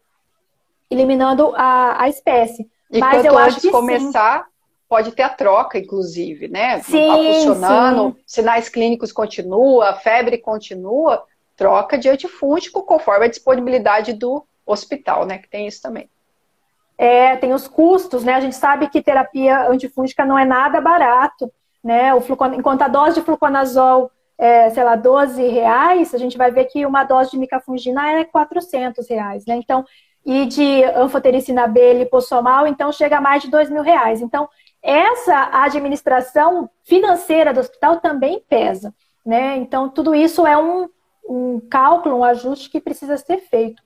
[0.89, 2.67] eliminando a, a espécie.
[2.91, 4.49] E Mas quanto eu antes acho que começar, sim.
[4.87, 6.81] pode ter a troca, inclusive, né?
[6.81, 8.23] Sim, Não tá funcionando, sim.
[8.25, 11.23] sinais clínicos continua, a febre continua,
[11.55, 15.37] troca de antifúngico conforme a disponibilidade do hospital, né?
[15.37, 16.09] Que tem isso também.
[16.97, 18.33] É, tem os custos, né?
[18.33, 21.51] A gente sabe que terapia antifúngica não é nada barato,
[21.83, 22.13] né?
[22.13, 22.53] O flucon...
[22.53, 26.85] Enquanto a dose de fluconazol é, sei lá, 12 reais, a gente vai ver que
[26.85, 29.55] uma dose de micafungina é 400 reais, né?
[29.55, 29.85] Então,
[30.25, 34.21] e de anfotericina B lipossomal, então chega a mais de 2 mil reais.
[34.21, 34.49] Então,
[34.81, 38.93] essa administração financeira do hospital também pesa,
[39.25, 39.55] né?
[39.57, 40.89] Então, tudo isso é um,
[41.27, 43.81] um cálculo, um ajuste que precisa ser feito.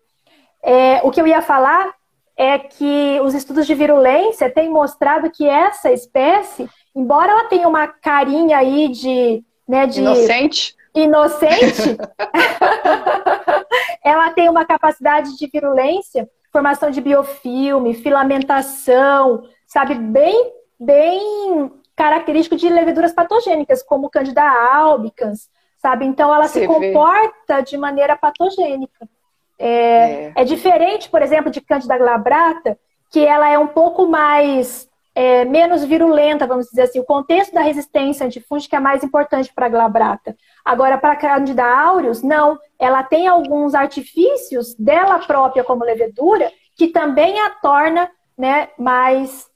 [0.61, 1.93] É, o que eu ia falar
[2.35, 7.87] é que os estudos de virulência têm mostrado que essa espécie, embora ela tenha uma
[7.87, 11.95] carinha aí de né, de inocente, inocente
[14.03, 22.69] ela tem uma capacidade de virulência, formação de biofilme, filamentação, sabe, bem, bem característico de
[22.69, 25.47] leveduras patogênicas, como Candida albicans,
[25.79, 26.05] sabe?
[26.05, 27.63] Então ela Você se comporta vê.
[27.63, 29.09] de maneira patogênica.
[29.57, 30.33] É, é.
[30.35, 32.77] é diferente, por exemplo, de Candida glabrata,
[33.11, 36.99] que ela é um pouco mais é, menos virulenta, vamos dizer assim.
[36.99, 40.35] O contexto da resistência antifúngica é mais importante para a glabrata.
[40.63, 42.57] Agora, para a Candida aureus, não.
[42.77, 49.47] Ela tem alguns artifícios dela própria como levedura que também a torna né, mais,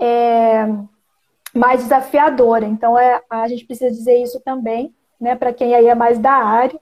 [0.00, 0.66] é,
[1.54, 2.64] mais desafiadora.
[2.64, 6.32] Então, é, a gente precisa dizer isso também, né, para quem aí é mais da
[6.32, 6.78] área.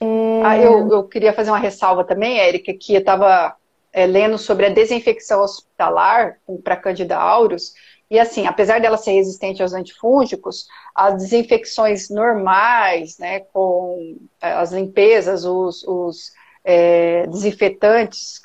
[0.00, 0.42] É...
[0.44, 3.54] Ah, eu, eu queria fazer uma ressalva também, Érica, que eu estava
[3.92, 7.74] é, lendo sobre a desinfecção hospitalar para Candida aureus,
[8.10, 14.70] e assim, apesar dela ser resistente aos antifúngicos, as desinfecções normais, né, com é, as
[14.70, 16.30] limpezas, os, os
[16.62, 18.42] é, desinfetantes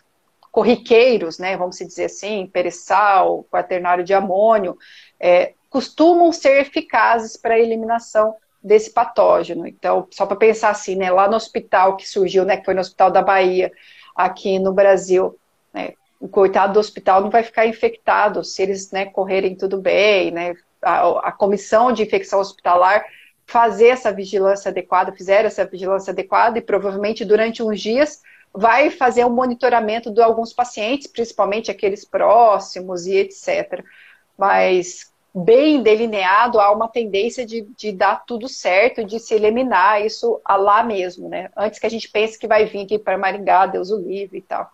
[0.52, 4.78] corriqueiros, né, vamos dizer assim, perissal, quaternário de amônio,
[5.20, 8.36] é, costumam ser eficazes para a eliminação
[8.68, 9.66] desse patógeno.
[9.66, 12.82] Então, só para pensar assim, né, lá no hospital que surgiu, né, que foi no
[12.82, 13.72] Hospital da Bahia,
[14.16, 15.40] aqui no Brasil.
[15.74, 15.94] Né?
[16.20, 20.56] O coitado do hospital não vai ficar infectado se eles né, correrem tudo bem, né?
[20.82, 23.04] A, a, comissão de infecção hospitalar
[23.48, 28.22] fazer essa vigilância adequada, fizeram essa vigilância adequada e provavelmente durante uns dias
[28.54, 33.84] vai fazer um monitoramento de alguns pacientes, principalmente aqueles próximos e etc.
[34.38, 40.42] Mas bem delineado, há uma tendência de, de dar tudo certo, de se eliminar isso
[40.50, 41.50] lá mesmo, né?
[41.56, 44.42] Antes que a gente pense que vai vir aqui para Maringá, Deus o livre e
[44.42, 44.70] tal.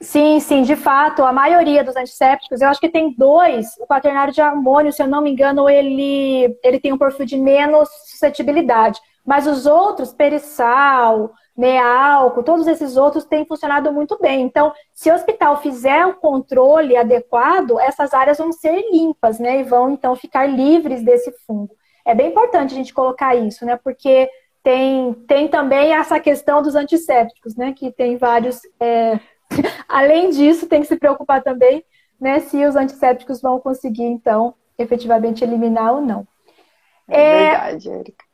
[0.00, 4.32] Sim, sim, de fato, a maioria dos antissépticos, eu acho que tem dois, o quaternário
[4.32, 9.00] de amônio, se eu não me engano, ele, ele tem um perfil de menos suscetibilidade,
[9.24, 14.42] mas os outros, perissal, Nealco, todos esses outros têm funcionado muito bem.
[14.42, 19.60] Então, se o hospital fizer o controle adequado, essas áreas vão ser limpas, né?
[19.60, 21.74] E vão, então, ficar livres desse fungo.
[22.04, 23.76] É bem importante a gente colocar isso, né?
[23.82, 24.28] Porque
[24.62, 27.72] tem, tem também essa questão dos antissépticos, né?
[27.72, 28.60] Que tem vários.
[28.78, 29.18] É...
[29.88, 31.82] Além disso, tem que se preocupar também,
[32.20, 32.40] né?
[32.40, 36.28] Se os antissépticos vão conseguir, então, efetivamente eliminar ou não.
[37.08, 37.50] É, é...
[37.50, 38.26] verdade, Erika.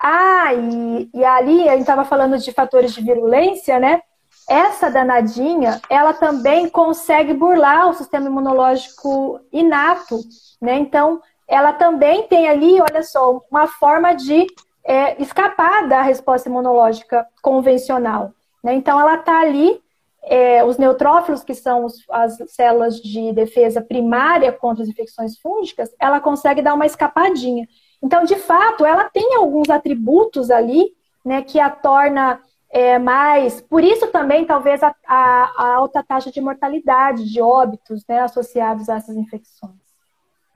[0.00, 4.00] Ah, e, e ali a gente estava falando de fatores de virulência, né?
[4.48, 10.18] Essa danadinha, ela também consegue burlar o sistema imunológico inato,
[10.60, 10.76] né?
[10.78, 14.46] Então, ela também tem ali, olha só, uma forma de
[14.84, 18.32] é, escapar da resposta imunológica convencional.
[18.62, 18.74] Né?
[18.74, 19.82] Então, ela está ali,
[20.22, 25.90] é, os neutrófilos, que são os, as células de defesa primária contra as infecções fúngicas,
[25.98, 27.66] ela consegue dar uma escapadinha.
[28.02, 30.92] Então, de fato, ela tem alguns atributos ali,
[31.24, 32.40] né, que a torna
[32.70, 33.60] é, mais.
[33.60, 38.88] Por isso também, talvez, a, a, a, alta taxa de mortalidade, de óbitos, né, associados
[38.88, 39.74] a essas infecções.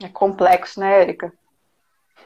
[0.01, 1.31] É complexo, né, Érica?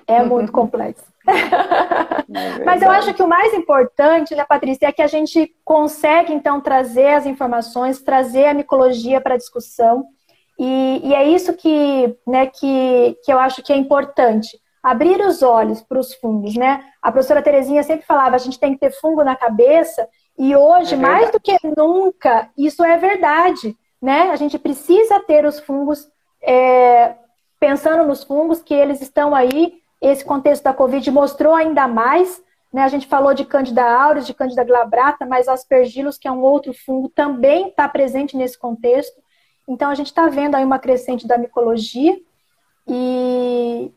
[0.07, 1.05] É muito complexo.
[2.31, 6.31] É Mas eu acho que o mais importante, né, Patrícia, é que a gente consegue,
[6.31, 10.05] então, trazer as informações, trazer a micologia para a discussão.
[10.59, 15.41] E, e, é isso que, né, que, que eu acho que é importante abrir os
[15.41, 16.83] olhos para os fungos, né?
[17.01, 20.07] A professora Terezinha sempre falava, a gente tem que ter fungo na cabeça,
[20.37, 24.31] e hoje, é mais do que nunca, isso é verdade, né?
[24.31, 26.09] A gente precisa ter os fungos,
[26.41, 27.15] é,
[27.59, 32.83] pensando nos fungos, que eles estão aí, esse contexto da Covid mostrou ainda mais, né?
[32.83, 36.73] A gente falou de Candida aureus, de Candida glabrata, mas aspergillus, que é um outro
[36.73, 39.21] fungo, também está presente nesse contexto.
[39.67, 42.17] Então, a gente está vendo aí uma crescente da micologia,
[42.87, 43.91] e,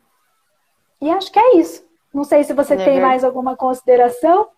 [1.03, 1.85] e acho que é isso.
[2.15, 3.07] Não sei se você é tem verdade.
[3.07, 4.49] mais alguma consideração.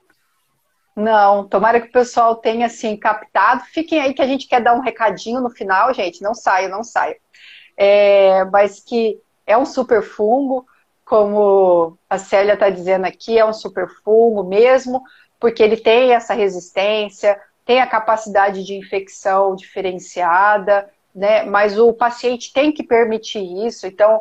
[0.95, 3.65] Não, tomara que o pessoal tenha assim captado.
[3.73, 6.23] Fiquem aí que a gente quer dar um recadinho no final, gente.
[6.23, 7.17] Não saia, não saia.
[7.77, 10.67] É, mas que é um super fungo,
[11.05, 15.03] como a Célia está dizendo aqui, é um super fungo mesmo,
[15.41, 21.45] porque ele tem essa resistência, tem a capacidade de infecção diferenciada, né?
[21.45, 24.21] Mas o paciente tem que permitir isso, então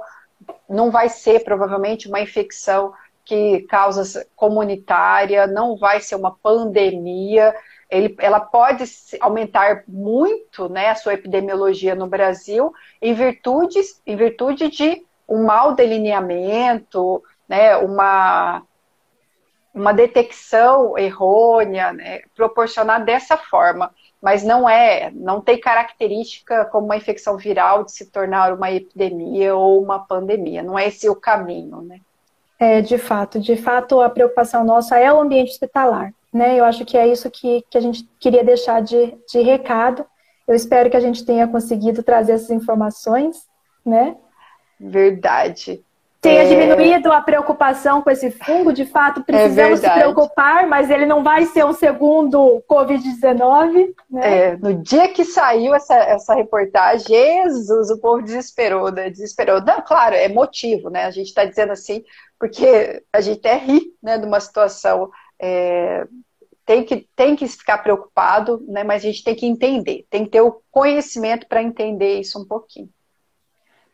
[0.69, 2.93] não vai ser provavelmente uma infecção
[3.25, 7.55] que causa comunitária, não vai ser uma pandemia.
[7.89, 8.83] Ele, ela pode
[9.21, 15.73] aumentar muito né, a sua epidemiologia no Brasil em virtude, em virtude de um mau
[15.73, 18.63] delineamento, né, uma,
[19.73, 23.93] uma detecção errônea, né, proporcionar dessa forma.
[24.23, 29.53] Mas não é, não tem característica como uma infecção viral de se tornar uma epidemia
[29.53, 30.63] ou uma pandemia.
[30.63, 31.99] Não é esse o caminho, né?
[32.57, 36.57] É, de fato, de fato, a preocupação nossa é o ambiente hospitalar, né?
[36.57, 40.05] Eu acho que é isso que, que a gente queria deixar de, de recado.
[40.47, 43.45] Eu espero que a gente tenha conseguido trazer essas informações,
[43.85, 44.15] né?
[44.79, 45.83] Verdade
[46.23, 46.47] tenha é...
[46.47, 48.71] diminuído a preocupação com esse fungo.
[48.71, 53.93] De fato, é precisamos é se preocupar, mas ele não vai ser um segundo Covid-19.
[54.09, 54.21] Né?
[54.23, 59.09] É, no dia que saiu essa, essa reportagem, Jesus, o povo desesperou, né?
[59.09, 59.61] Desesperou.
[59.61, 61.05] Não, claro, é motivo, né?
[61.05, 62.03] A gente está dizendo assim,
[62.39, 65.11] porque a gente até ri né, de uma situação.
[65.39, 66.07] É,
[66.65, 70.31] tem que, tem que ficar preocupado, né, mas a gente tem que entender, tem que
[70.31, 72.89] ter o conhecimento para entender isso um pouquinho.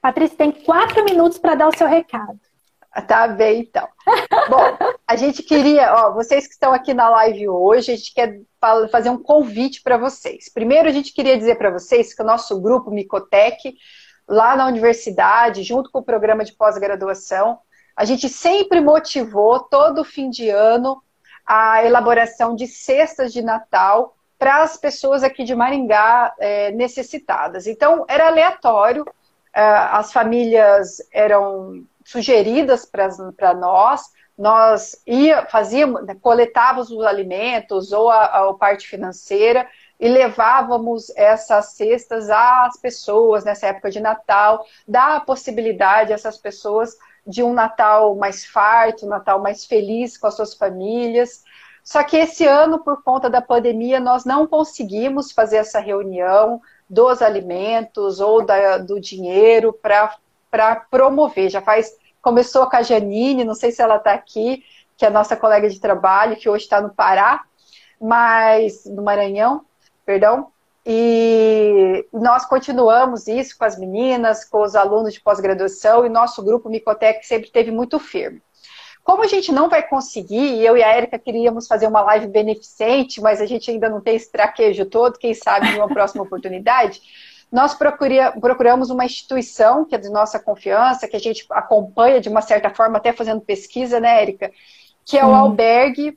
[0.02, 2.40] Patrícia tem quatro minutos para dar o seu recado.
[3.08, 3.88] Tá bem, então.
[4.50, 8.40] Bom, a gente queria, ó, vocês que estão aqui na live hoje, a gente quer
[8.92, 10.50] fazer um convite para vocês.
[10.52, 13.76] Primeiro, a gente queria dizer para vocês que o nosso grupo Micotec,
[14.28, 17.60] lá na universidade, junto com o programa de pós-graduação,
[17.96, 21.02] a gente sempre motivou todo fim de ano
[21.46, 27.68] a elaboração de cestas de Natal para as pessoas aqui de Maringá é, necessitadas.
[27.68, 29.06] Então, era aleatório,
[29.54, 34.02] as famílias eram sugeridas para nós,
[34.40, 39.68] nós ia, fazíamos, né, coletávamos os alimentos ou a, a, parte financeira
[40.00, 46.38] e levávamos essas cestas às pessoas nessa época de Natal, dar a possibilidade a essas
[46.38, 46.96] pessoas
[47.28, 51.44] de um Natal mais farto, um Natal mais feliz com as suas famílias.
[51.84, 57.22] Só que esse ano, por conta da pandemia, nós não conseguimos fazer essa reunião, dos
[57.22, 61.50] alimentos ou da, do dinheiro para promover.
[61.50, 61.92] Já faz.
[62.22, 64.64] Começou com a Janine, não sei se ela está aqui,
[64.98, 67.46] que é a nossa colega de trabalho, que hoje está no Pará,
[68.02, 69.64] mas no Maranhão,
[70.06, 70.48] perdão.
[70.86, 76.70] E nós continuamos isso com as meninas, com os alunos de pós-graduação, e nosso grupo
[76.70, 78.42] Micotec sempre teve muito firme.
[79.10, 83.20] Como a gente não vai conseguir, eu e a Erika queríamos fazer uma live beneficente,
[83.20, 87.02] mas a gente ainda não tem esse traquejo todo, quem sabe em uma próxima oportunidade,
[87.52, 92.42] nós procuramos uma instituição que é de nossa confiança, que a gente acompanha de uma
[92.42, 94.52] certa forma, até fazendo pesquisa, né, Érica?
[95.04, 96.16] Que é o albergue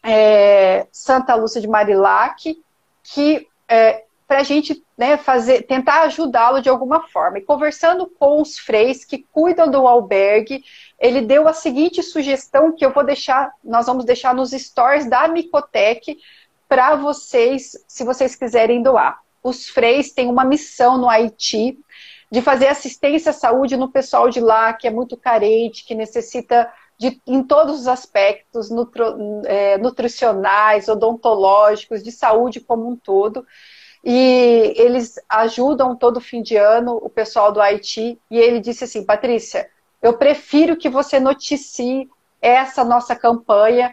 [0.00, 2.56] é, Santa Lúcia de Marilac,
[3.02, 4.04] que é,
[4.34, 7.38] para a gente né, fazer, tentar ajudá-lo de alguma forma.
[7.38, 10.64] E conversando com os freis que cuidam do albergue,
[10.98, 15.28] ele deu a seguinte sugestão que eu vou deixar, nós vamos deixar nos stores da
[15.28, 16.18] Micotec
[16.68, 19.20] para vocês, se vocês quiserem doar.
[19.40, 21.78] Os freis têm uma missão no Haiti
[22.28, 26.68] de fazer assistência à saúde no pessoal de lá que é muito carente, que necessita
[26.98, 33.46] de, em todos os aspectos nutro, é, nutricionais, odontológicos, de saúde como um todo.
[34.04, 38.20] E eles ajudam todo fim de ano o pessoal do Haiti.
[38.30, 39.68] E ele disse assim: Patrícia,
[40.02, 42.08] eu prefiro que você noticie
[42.40, 43.90] essa nossa campanha,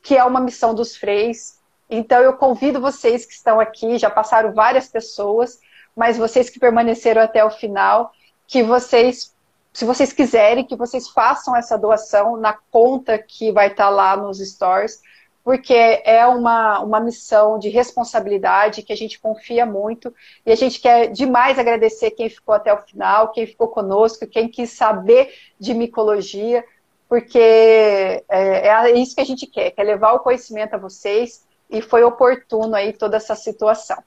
[0.00, 1.58] que é uma missão dos freis.
[1.90, 5.58] Então, eu convido vocês que estão aqui, já passaram várias pessoas,
[5.96, 8.12] mas vocês que permaneceram até o final,
[8.46, 9.34] que vocês,
[9.72, 14.38] se vocês quiserem, que vocês façam essa doação na conta que vai estar lá nos
[14.38, 15.00] stores
[15.44, 20.12] porque é uma, uma missão de responsabilidade que a gente confia muito
[20.44, 24.48] e a gente quer demais agradecer quem ficou até o final, quem ficou conosco, quem
[24.48, 26.64] quis saber de micologia,
[27.06, 31.82] porque é, é isso que a gente quer, quer levar o conhecimento a vocês e
[31.82, 34.02] foi oportuno aí toda essa situação.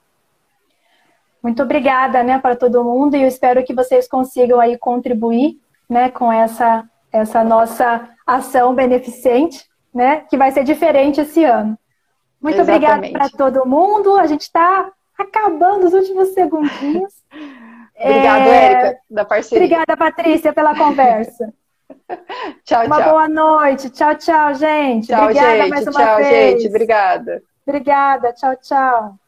[1.40, 5.56] Muito obrigada, né, para todo mundo e eu espero que vocês consigam aí contribuir,
[5.88, 10.24] né, com essa essa nossa ação beneficente né?
[10.28, 11.78] Que vai ser diferente esse ano.
[12.40, 12.96] Muito Exatamente.
[12.96, 14.16] obrigada para todo mundo.
[14.16, 17.12] A gente está acabando os últimos segundinhos.
[18.00, 18.64] Obrigada, é...
[18.64, 19.64] Érica, da parceria.
[19.64, 21.52] Obrigada, Patrícia, pela conversa.
[22.64, 23.10] tchau, uma tchau.
[23.10, 23.90] boa noite.
[23.90, 25.08] Tchau, tchau, gente.
[25.08, 25.70] Tchau, Obrigada gente.
[25.70, 26.28] mais uma tchau, vez.
[26.28, 26.68] gente.
[26.68, 27.42] Obrigada.
[27.66, 28.32] Obrigada.
[28.32, 29.18] Tchau, tchau.